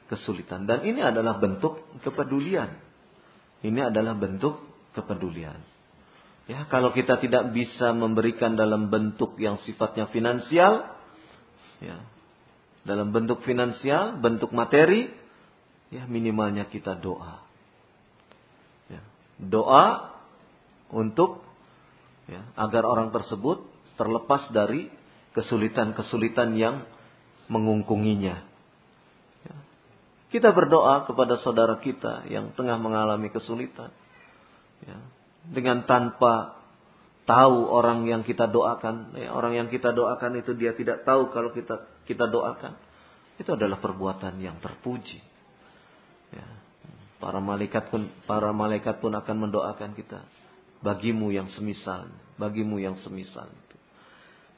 [0.09, 0.65] kesulitan.
[0.65, 2.73] Dan ini adalah bentuk kepedulian.
[3.61, 4.61] Ini adalah bentuk
[4.93, 5.57] kepedulian.
[6.47, 10.87] Ya, kalau kita tidak bisa memberikan dalam bentuk yang sifatnya finansial,
[11.83, 11.97] ya,
[12.87, 15.11] dalam bentuk finansial, bentuk materi,
[15.91, 17.43] ya minimalnya kita doa.
[18.87, 19.03] Ya,
[19.43, 20.15] doa
[20.87, 21.43] untuk
[22.27, 23.63] ya, agar orang tersebut
[23.97, 24.91] terlepas dari
[25.33, 26.85] kesulitan-kesulitan yang
[27.47, 28.47] mengungkunginya.
[30.27, 33.95] Kita berdoa kepada saudara kita yang tengah mengalami kesulitan.
[34.83, 34.99] Ya,
[35.47, 36.59] dengan tanpa
[37.23, 39.15] tahu orang yang kita doakan.
[39.15, 42.75] Ya, orang yang kita doakan itu dia tidak tahu kalau kita kita doakan.
[43.39, 45.23] Itu adalah perbuatan yang terpuji.
[46.35, 46.47] Ya,
[47.23, 50.27] para malaikat pun para malaikat pun akan mendoakan kita.
[50.81, 53.49] Bagimu yang semisal, bagimu yang semisal.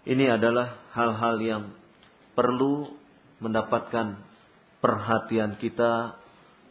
[0.03, 1.63] Ini adalah hal-hal yang
[2.35, 2.91] perlu
[3.39, 4.19] mendapatkan
[4.79, 6.15] perhatian kita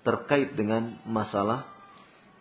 [0.04, 1.68] terkait dengan masalah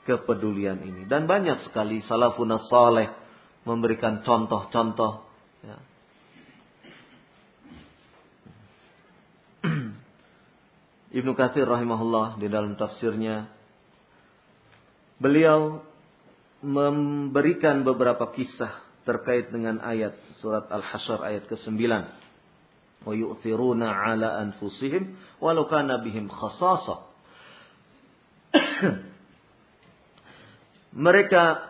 [0.07, 1.03] kepedulian ini.
[1.03, 3.11] Dan banyak sekali salafun saleh
[3.67, 5.27] memberikan contoh-contoh.
[5.67, 5.77] Ya.
[11.19, 13.51] Ibnu Katsir rahimahullah di dalam tafsirnya
[15.19, 15.83] beliau
[16.61, 21.79] memberikan beberapa kisah terkait dengan ayat surat Al-Hasyr ayat ke-9
[23.07, 27.07] wa yu'thiruna ala anfusihim walau kana bihim khasasa.
[31.07, 31.61] mereka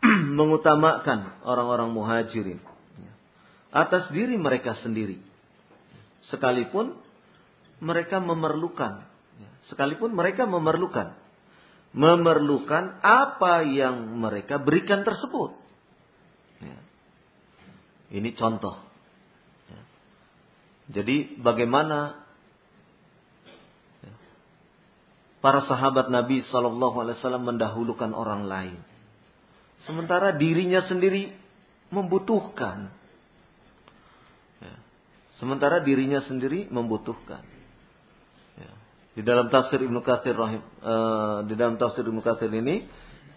[0.38, 2.60] mengutamakan orang-orang muhajirin
[3.76, 5.20] atas diri mereka sendiri.
[6.32, 6.96] Sekalipun
[7.84, 9.04] mereka memerlukan.
[9.68, 11.12] Sekalipun mereka memerlukan.
[11.96, 15.56] Memerlukan apa yang mereka berikan tersebut.
[18.12, 18.78] Ini contoh.
[20.86, 22.22] Jadi bagaimana
[25.42, 28.78] para sahabat Nabi Shallallahu Alaihi Wasallam mendahulukan orang lain,
[29.82, 31.34] sementara dirinya sendiri
[31.90, 32.94] membutuhkan.
[34.62, 34.74] Ya.
[35.42, 37.42] Sementara dirinya sendiri membutuhkan.
[39.16, 42.84] Di dalam tafsir Ibnu Katsir rahim, uh, di dalam tafsir Ibnu Katsir ini,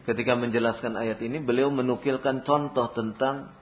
[0.04, 3.56] ketika menjelaskan ayat ini, beliau menukilkan contoh tentang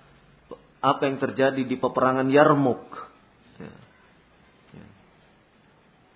[0.82, 3.08] apa yang terjadi di peperangan Yarmuk
[3.58, 3.74] Ya.
[4.78, 4.86] Ya.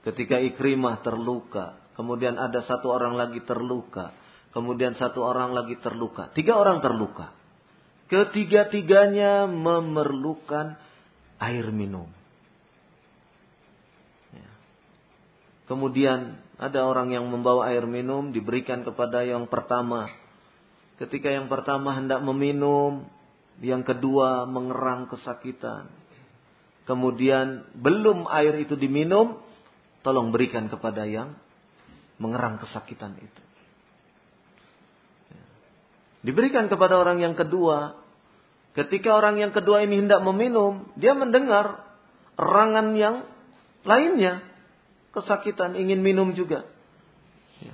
[0.06, 4.14] Ketika Ikrimah terluka, kemudian ada satu orang lagi terluka,
[4.54, 7.34] kemudian satu orang lagi terluka, tiga orang terluka.
[8.14, 10.78] Ketiga-tiganya memerlukan
[11.42, 12.21] air minum.
[15.72, 20.12] Kemudian ada orang yang membawa air minum diberikan kepada yang pertama.
[21.00, 23.08] Ketika yang pertama hendak meminum,
[23.64, 26.02] yang kedua mengerang kesakitan
[26.92, 29.40] kemudian belum air itu diminum,
[30.04, 31.38] tolong berikan kepada yang
[32.20, 33.42] mengerang kesakitan itu.
[36.22, 37.98] Diberikan kepada orang yang kedua.
[38.76, 41.82] Ketika orang yang kedua ini hendak meminum, dia mendengar
[42.36, 43.16] erangan yang
[43.88, 44.51] lainnya.
[45.12, 46.68] Kesakitan, ingin minum juga.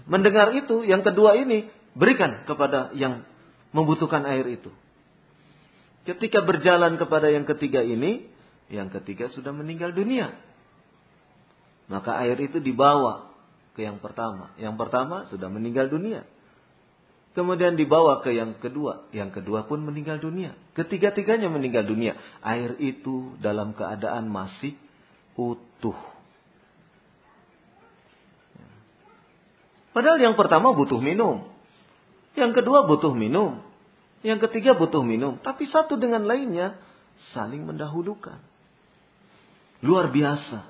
[0.09, 3.23] Mendengar itu, yang kedua ini berikan kepada yang
[3.71, 4.73] membutuhkan air itu.
[6.07, 8.25] Ketika berjalan kepada yang ketiga ini,
[8.71, 10.35] yang ketiga sudah meninggal dunia.
[11.87, 13.31] Maka air itu dibawa
[13.75, 14.51] ke yang pertama.
[14.59, 16.27] Yang pertama sudah meninggal dunia.
[17.31, 19.07] Kemudian dibawa ke yang kedua.
[19.13, 20.57] Yang kedua pun meninggal dunia.
[20.73, 22.17] Ketiga-tiganya meninggal dunia.
[22.41, 24.73] Air itu dalam keadaan masih
[25.37, 26.16] utuh.
[29.97, 31.49] Padahal yang pertama butuh minum.
[32.37, 33.65] Yang kedua butuh minum.
[34.21, 35.41] Yang ketiga butuh minum.
[35.41, 36.77] Tapi satu dengan lainnya
[37.33, 38.37] saling mendahulukan.
[39.81, 40.69] Luar biasa.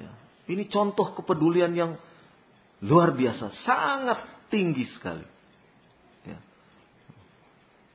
[0.00, 0.12] Ya.
[0.48, 2.00] Ini contoh kepedulian yang
[2.80, 3.52] luar biasa.
[3.68, 5.28] Sangat tinggi sekali.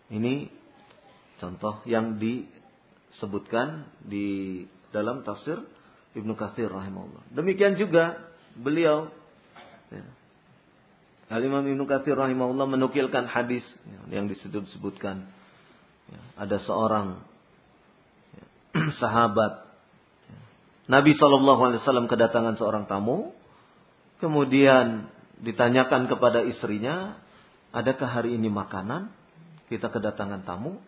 [0.10, 0.50] Ini
[1.38, 5.62] contoh yang disebutkan di dalam tafsir
[6.18, 7.30] Ibnu Katsir rahimahullah.
[7.30, 8.18] Demikian juga
[8.58, 9.14] beliau
[9.94, 10.06] ya,
[11.30, 13.62] Al Imam Ibnu Katsir rahimahullah menukilkan hadis
[14.10, 15.30] yang disebut-sebutkan
[16.10, 17.22] ya, ada seorang
[18.34, 18.46] ya,
[19.02, 19.70] sahabat
[20.90, 23.38] Nabi Wasallam kedatangan seorang tamu,
[24.18, 27.22] kemudian ditanyakan kepada istrinya,
[27.70, 29.14] adakah hari ini makanan?
[29.70, 30.82] Kita kedatangan tamu,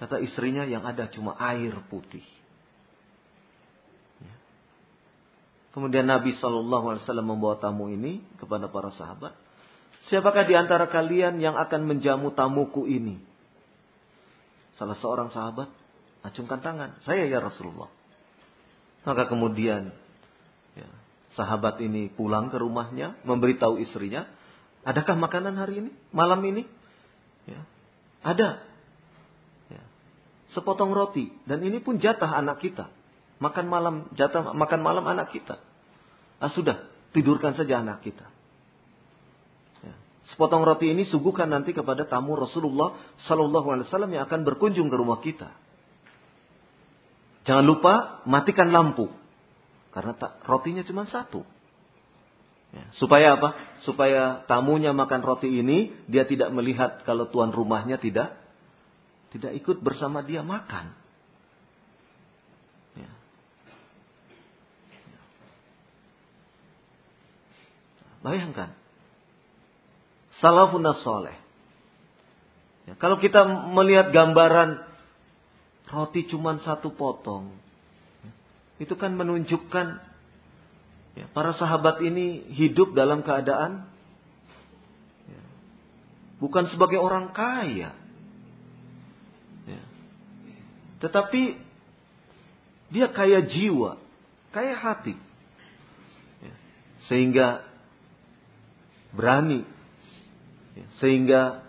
[0.00, 2.24] kata istrinya yang ada cuma air putih.
[4.24, 4.32] Ya.
[5.76, 9.36] Kemudian Nabi Wasallam membawa tamu ini kepada para sahabat.
[10.12, 13.16] Siapakah di antara kalian yang akan menjamu tamuku ini?
[14.76, 15.72] Salah seorang sahabat
[16.24, 17.00] acungkan tangan.
[17.04, 17.88] Saya ya Rasulullah.
[19.04, 19.92] Maka kemudian
[20.76, 20.88] ya,
[21.36, 24.28] sahabat ini pulang ke rumahnya, memberitahu istrinya,
[24.84, 26.64] adakah makanan hari ini, malam ini?
[27.44, 27.60] Ya.
[28.24, 28.64] Ada.
[29.68, 29.82] Ya.
[30.56, 31.32] Sepotong roti.
[31.44, 32.88] Dan ini pun jatah anak kita.
[33.40, 35.60] Makan malam, jatah makan malam anak kita.
[36.40, 38.33] Ah, sudah, tidurkan saja anak kita.
[40.24, 40.32] Ya.
[40.32, 42.96] Sepotong roti ini suguhkan nanti kepada tamu Rasulullah
[43.28, 45.52] Sallallahu Alaihi Wasallam yang akan berkunjung ke rumah kita.
[47.44, 49.12] Jangan lupa matikan lampu.
[49.92, 51.44] Karena tak, rotinya cuma satu.
[52.74, 53.54] Ya, supaya apa?
[53.86, 58.34] Supaya tamunya makan roti ini, dia tidak melihat kalau tuan rumahnya tidak
[59.30, 60.94] tidak ikut bersama dia makan.
[62.98, 63.12] Ya.
[68.26, 68.83] Bayangkan.
[70.42, 71.36] Salafun soleh.
[72.84, 74.82] Ya, kalau kita melihat gambaran
[75.88, 77.54] roti cuma satu potong,
[78.82, 80.14] itu kan menunjukkan
[81.14, 83.86] Ya, para sahabat ini hidup dalam keadaan
[85.30, 85.42] ya,
[86.42, 87.94] bukan sebagai orang kaya,
[89.62, 89.82] ya,
[90.98, 91.54] tetapi
[92.90, 94.02] dia kaya jiwa,
[94.50, 95.14] kaya hati,
[96.42, 96.54] ya,
[97.06, 97.62] sehingga
[99.14, 99.62] berani,
[100.98, 101.62] sehingga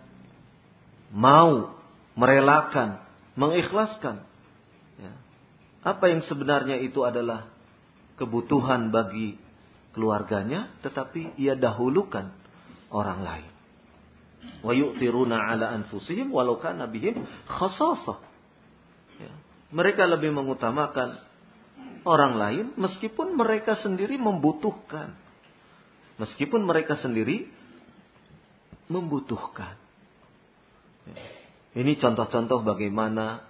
[1.13, 1.77] mau
[2.17, 3.05] merelakan,
[3.37, 4.25] mengikhlaskan.
[4.97, 5.13] Ya,
[5.85, 7.51] apa yang sebenarnya itu adalah
[8.17, 9.37] kebutuhan bagi
[9.93, 12.33] keluarganya, tetapi ia dahulukan
[12.89, 13.51] orang lain.
[14.65, 17.25] Wa yu'thiruna ala anfusihim walau kana bihim.
[19.15, 19.31] Ya.
[19.71, 21.17] Mereka lebih mengutamakan
[22.05, 25.17] orang lain meskipun mereka sendiri membutuhkan.
[26.15, 27.51] Meskipun mereka sendiri
[28.87, 29.77] membutuhkan.
[31.75, 33.43] Ini contoh-contoh bagaimana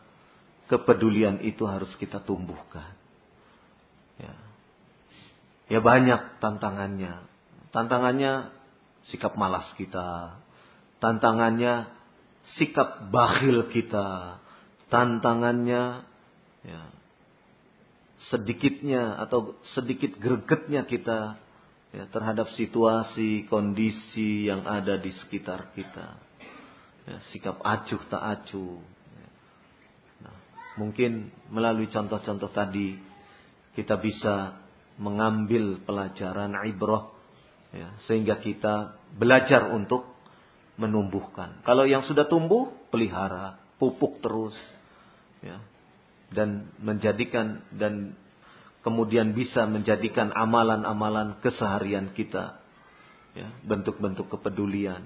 [0.66, 2.90] kepedulian itu harus kita tumbuhkan.
[4.18, 4.34] Ya.
[5.70, 7.22] Ya banyak tantangannya.
[7.70, 8.50] Tantangannya
[9.14, 10.42] sikap malas kita.
[10.98, 11.90] Tantangannya
[12.58, 14.42] sikap bakhil kita.
[14.90, 16.06] Tantangannya
[16.66, 16.82] ya,
[18.34, 21.38] sedikitnya atau sedikit gregetnya kita
[21.96, 26.20] ya, terhadap situasi, kondisi yang ada di sekitar kita.
[27.08, 28.84] Ya, sikap acuh tak acuh.
[29.16, 29.30] Ya.
[30.28, 30.36] Nah,
[30.76, 33.00] mungkin melalui contoh-contoh tadi
[33.80, 34.60] kita bisa
[35.00, 37.12] mengambil pelajaran ibrah
[37.72, 40.08] ya, sehingga kita belajar untuk
[40.76, 41.64] menumbuhkan.
[41.64, 44.56] Kalau yang sudah tumbuh, pelihara, pupuk terus
[45.39, 45.64] ya,
[46.36, 48.20] dan menjadikan dan
[48.86, 52.62] kemudian bisa menjadikan amalan-amalan keseharian kita
[53.34, 55.02] ya, bentuk-bentuk kepedulian.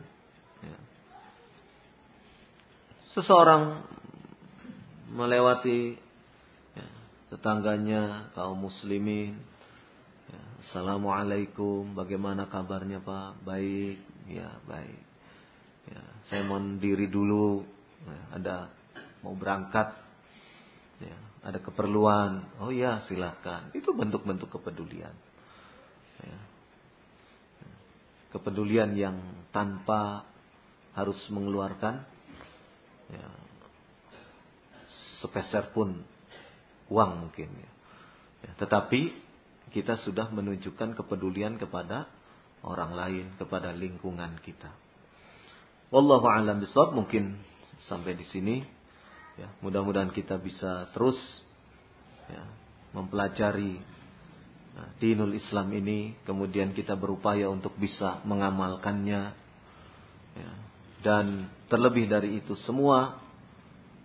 [0.60, 0.80] Ya.
[3.16, 3.88] Seseorang
[5.16, 5.96] melewati
[6.76, 6.88] ya,
[7.32, 9.40] tetangganya kaum muslimin
[10.30, 13.42] Ya, Assalamualaikum, bagaimana kabarnya Pak?
[13.42, 13.98] Baik,
[14.30, 15.02] ya baik.
[15.90, 17.66] Ya, saya mau diri dulu,
[18.06, 18.56] ya, ada
[19.26, 20.09] mau berangkat, ya,
[21.40, 22.44] ada keperluan.
[22.60, 23.72] Oh ya silahkan.
[23.72, 25.16] Itu bentuk-bentuk kepedulian.
[26.20, 26.40] Ya.
[28.36, 29.18] Kepedulian yang
[29.50, 30.28] tanpa
[30.94, 32.04] harus mengeluarkan
[33.10, 33.28] ya,
[35.24, 36.04] sepeser pun
[36.92, 37.72] uang mungkin ya.
[38.46, 39.16] ya tetapi
[39.70, 42.10] kita sudah menunjukkan kepedulian kepada
[42.66, 44.74] orang lain, kepada lingkungan kita.
[45.90, 46.94] Wallahu a'lam bishawab.
[46.94, 47.38] Mungkin
[47.90, 48.62] sampai di sini.
[49.40, 51.16] Ya, mudah-mudahan kita bisa terus
[52.28, 52.44] ya,
[52.92, 53.80] mempelajari
[54.76, 59.32] nah, dinul Islam ini, kemudian kita berupaya untuk bisa mengamalkannya,
[60.36, 60.52] ya,
[61.08, 63.24] dan terlebih dari itu semua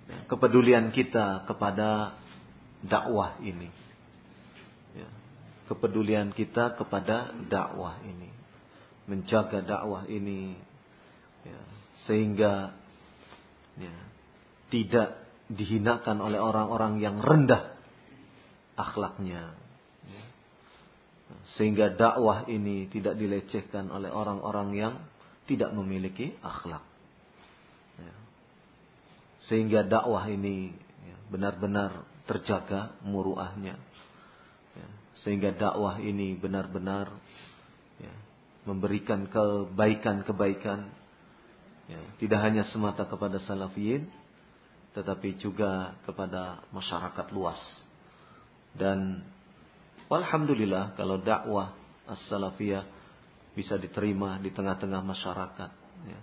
[0.07, 2.14] ya, kepedulian kita kepada
[2.87, 3.74] dakwah ini,
[4.95, 5.11] ya,
[5.66, 8.30] kepedulian kita kepada dakwah ini,
[9.11, 10.55] menjaga dakwah ini,
[11.43, 11.61] ya,
[12.07, 12.70] sehingga
[13.82, 13.97] ya,
[14.70, 17.76] tidak dihinakan oleh orang-orang yang rendah
[18.80, 19.55] akhlaknya.
[21.57, 24.95] Sehingga dakwah ini tidak dilecehkan oleh orang-orang yang
[25.45, 26.82] tidak memiliki akhlak.
[29.45, 30.72] Sehingga dakwah ini
[31.28, 33.76] benar-benar terjaga muruahnya.
[35.20, 37.12] Sehingga dakwah ini benar-benar
[38.64, 40.88] memberikan kebaikan-kebaikan.
[42.16, 44.09] Tidak hanya semata kepada salafiyin,
[44.95, 47.59] tetapi juga kepada masyarakat luas.
[48.70, 49.26] Dan
[50.07, 51.74] alhamdulillah kalau dakwah
[52.07, 52.86] as-salafiyah
[53.59, 55.70] bisa diterima di tengah-tengah masyarakat.
[56.07, 56.20] Ya.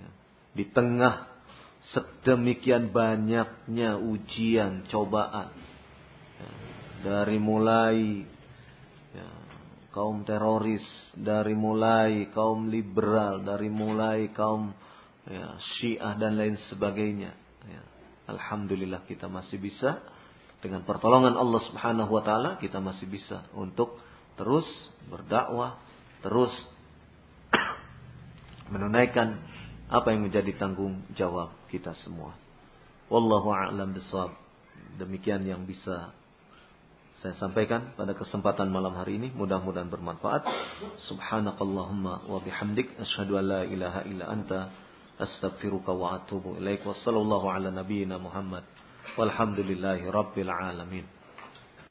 [0.00, 0.10] Ya.
[0.56, 1.28] Di tengah
[1.92, 5.52] sedemikian banyaknya ujian, cobaan.
[6.40, 6.50] Ya.
[7.04, 8.24] Dari mulai
[9.12, 9.28] ya,
[9.92, 14.72] kaum teroris, dari mulai kaum liberal, dari mulai kaum
[15.28, 17.82] ya, syiah dan lain sebagainya Ya.
[18.28, 20.00] Alhamdulillah kita masih bisa
[20.64, 24.00] dengan pertolongan Allah Subhanahu wa taala kita masih bisa untuk
[24.40, 24.64] terus
[25.12, 25.76] berdakwah,
[26.24, 26.50] terus
[28.72, 29.44] menunaikan
[29.92, 32.32] apa yang menjadi tanggung jawab kita semua.
[33.12, 34.32] Wallahu a'lam bishawab.
[34.96, 36.16] Demikian yang bisa
[37.20, 39.32] saya sampaikan pada kesempatan malam hari ini.
[39.32, 40.44] Mudah-mudahan bermanfaat.
[41.08, 44.60] Subhanakallahumma wa bihamdik asyhadu an la ilaha illa anta
[45.19, 48.63] أستغفرك وأتوب إليك وصلى الله على نبينا محمد
[49.17, 51.05] والحمد لله رب العالمين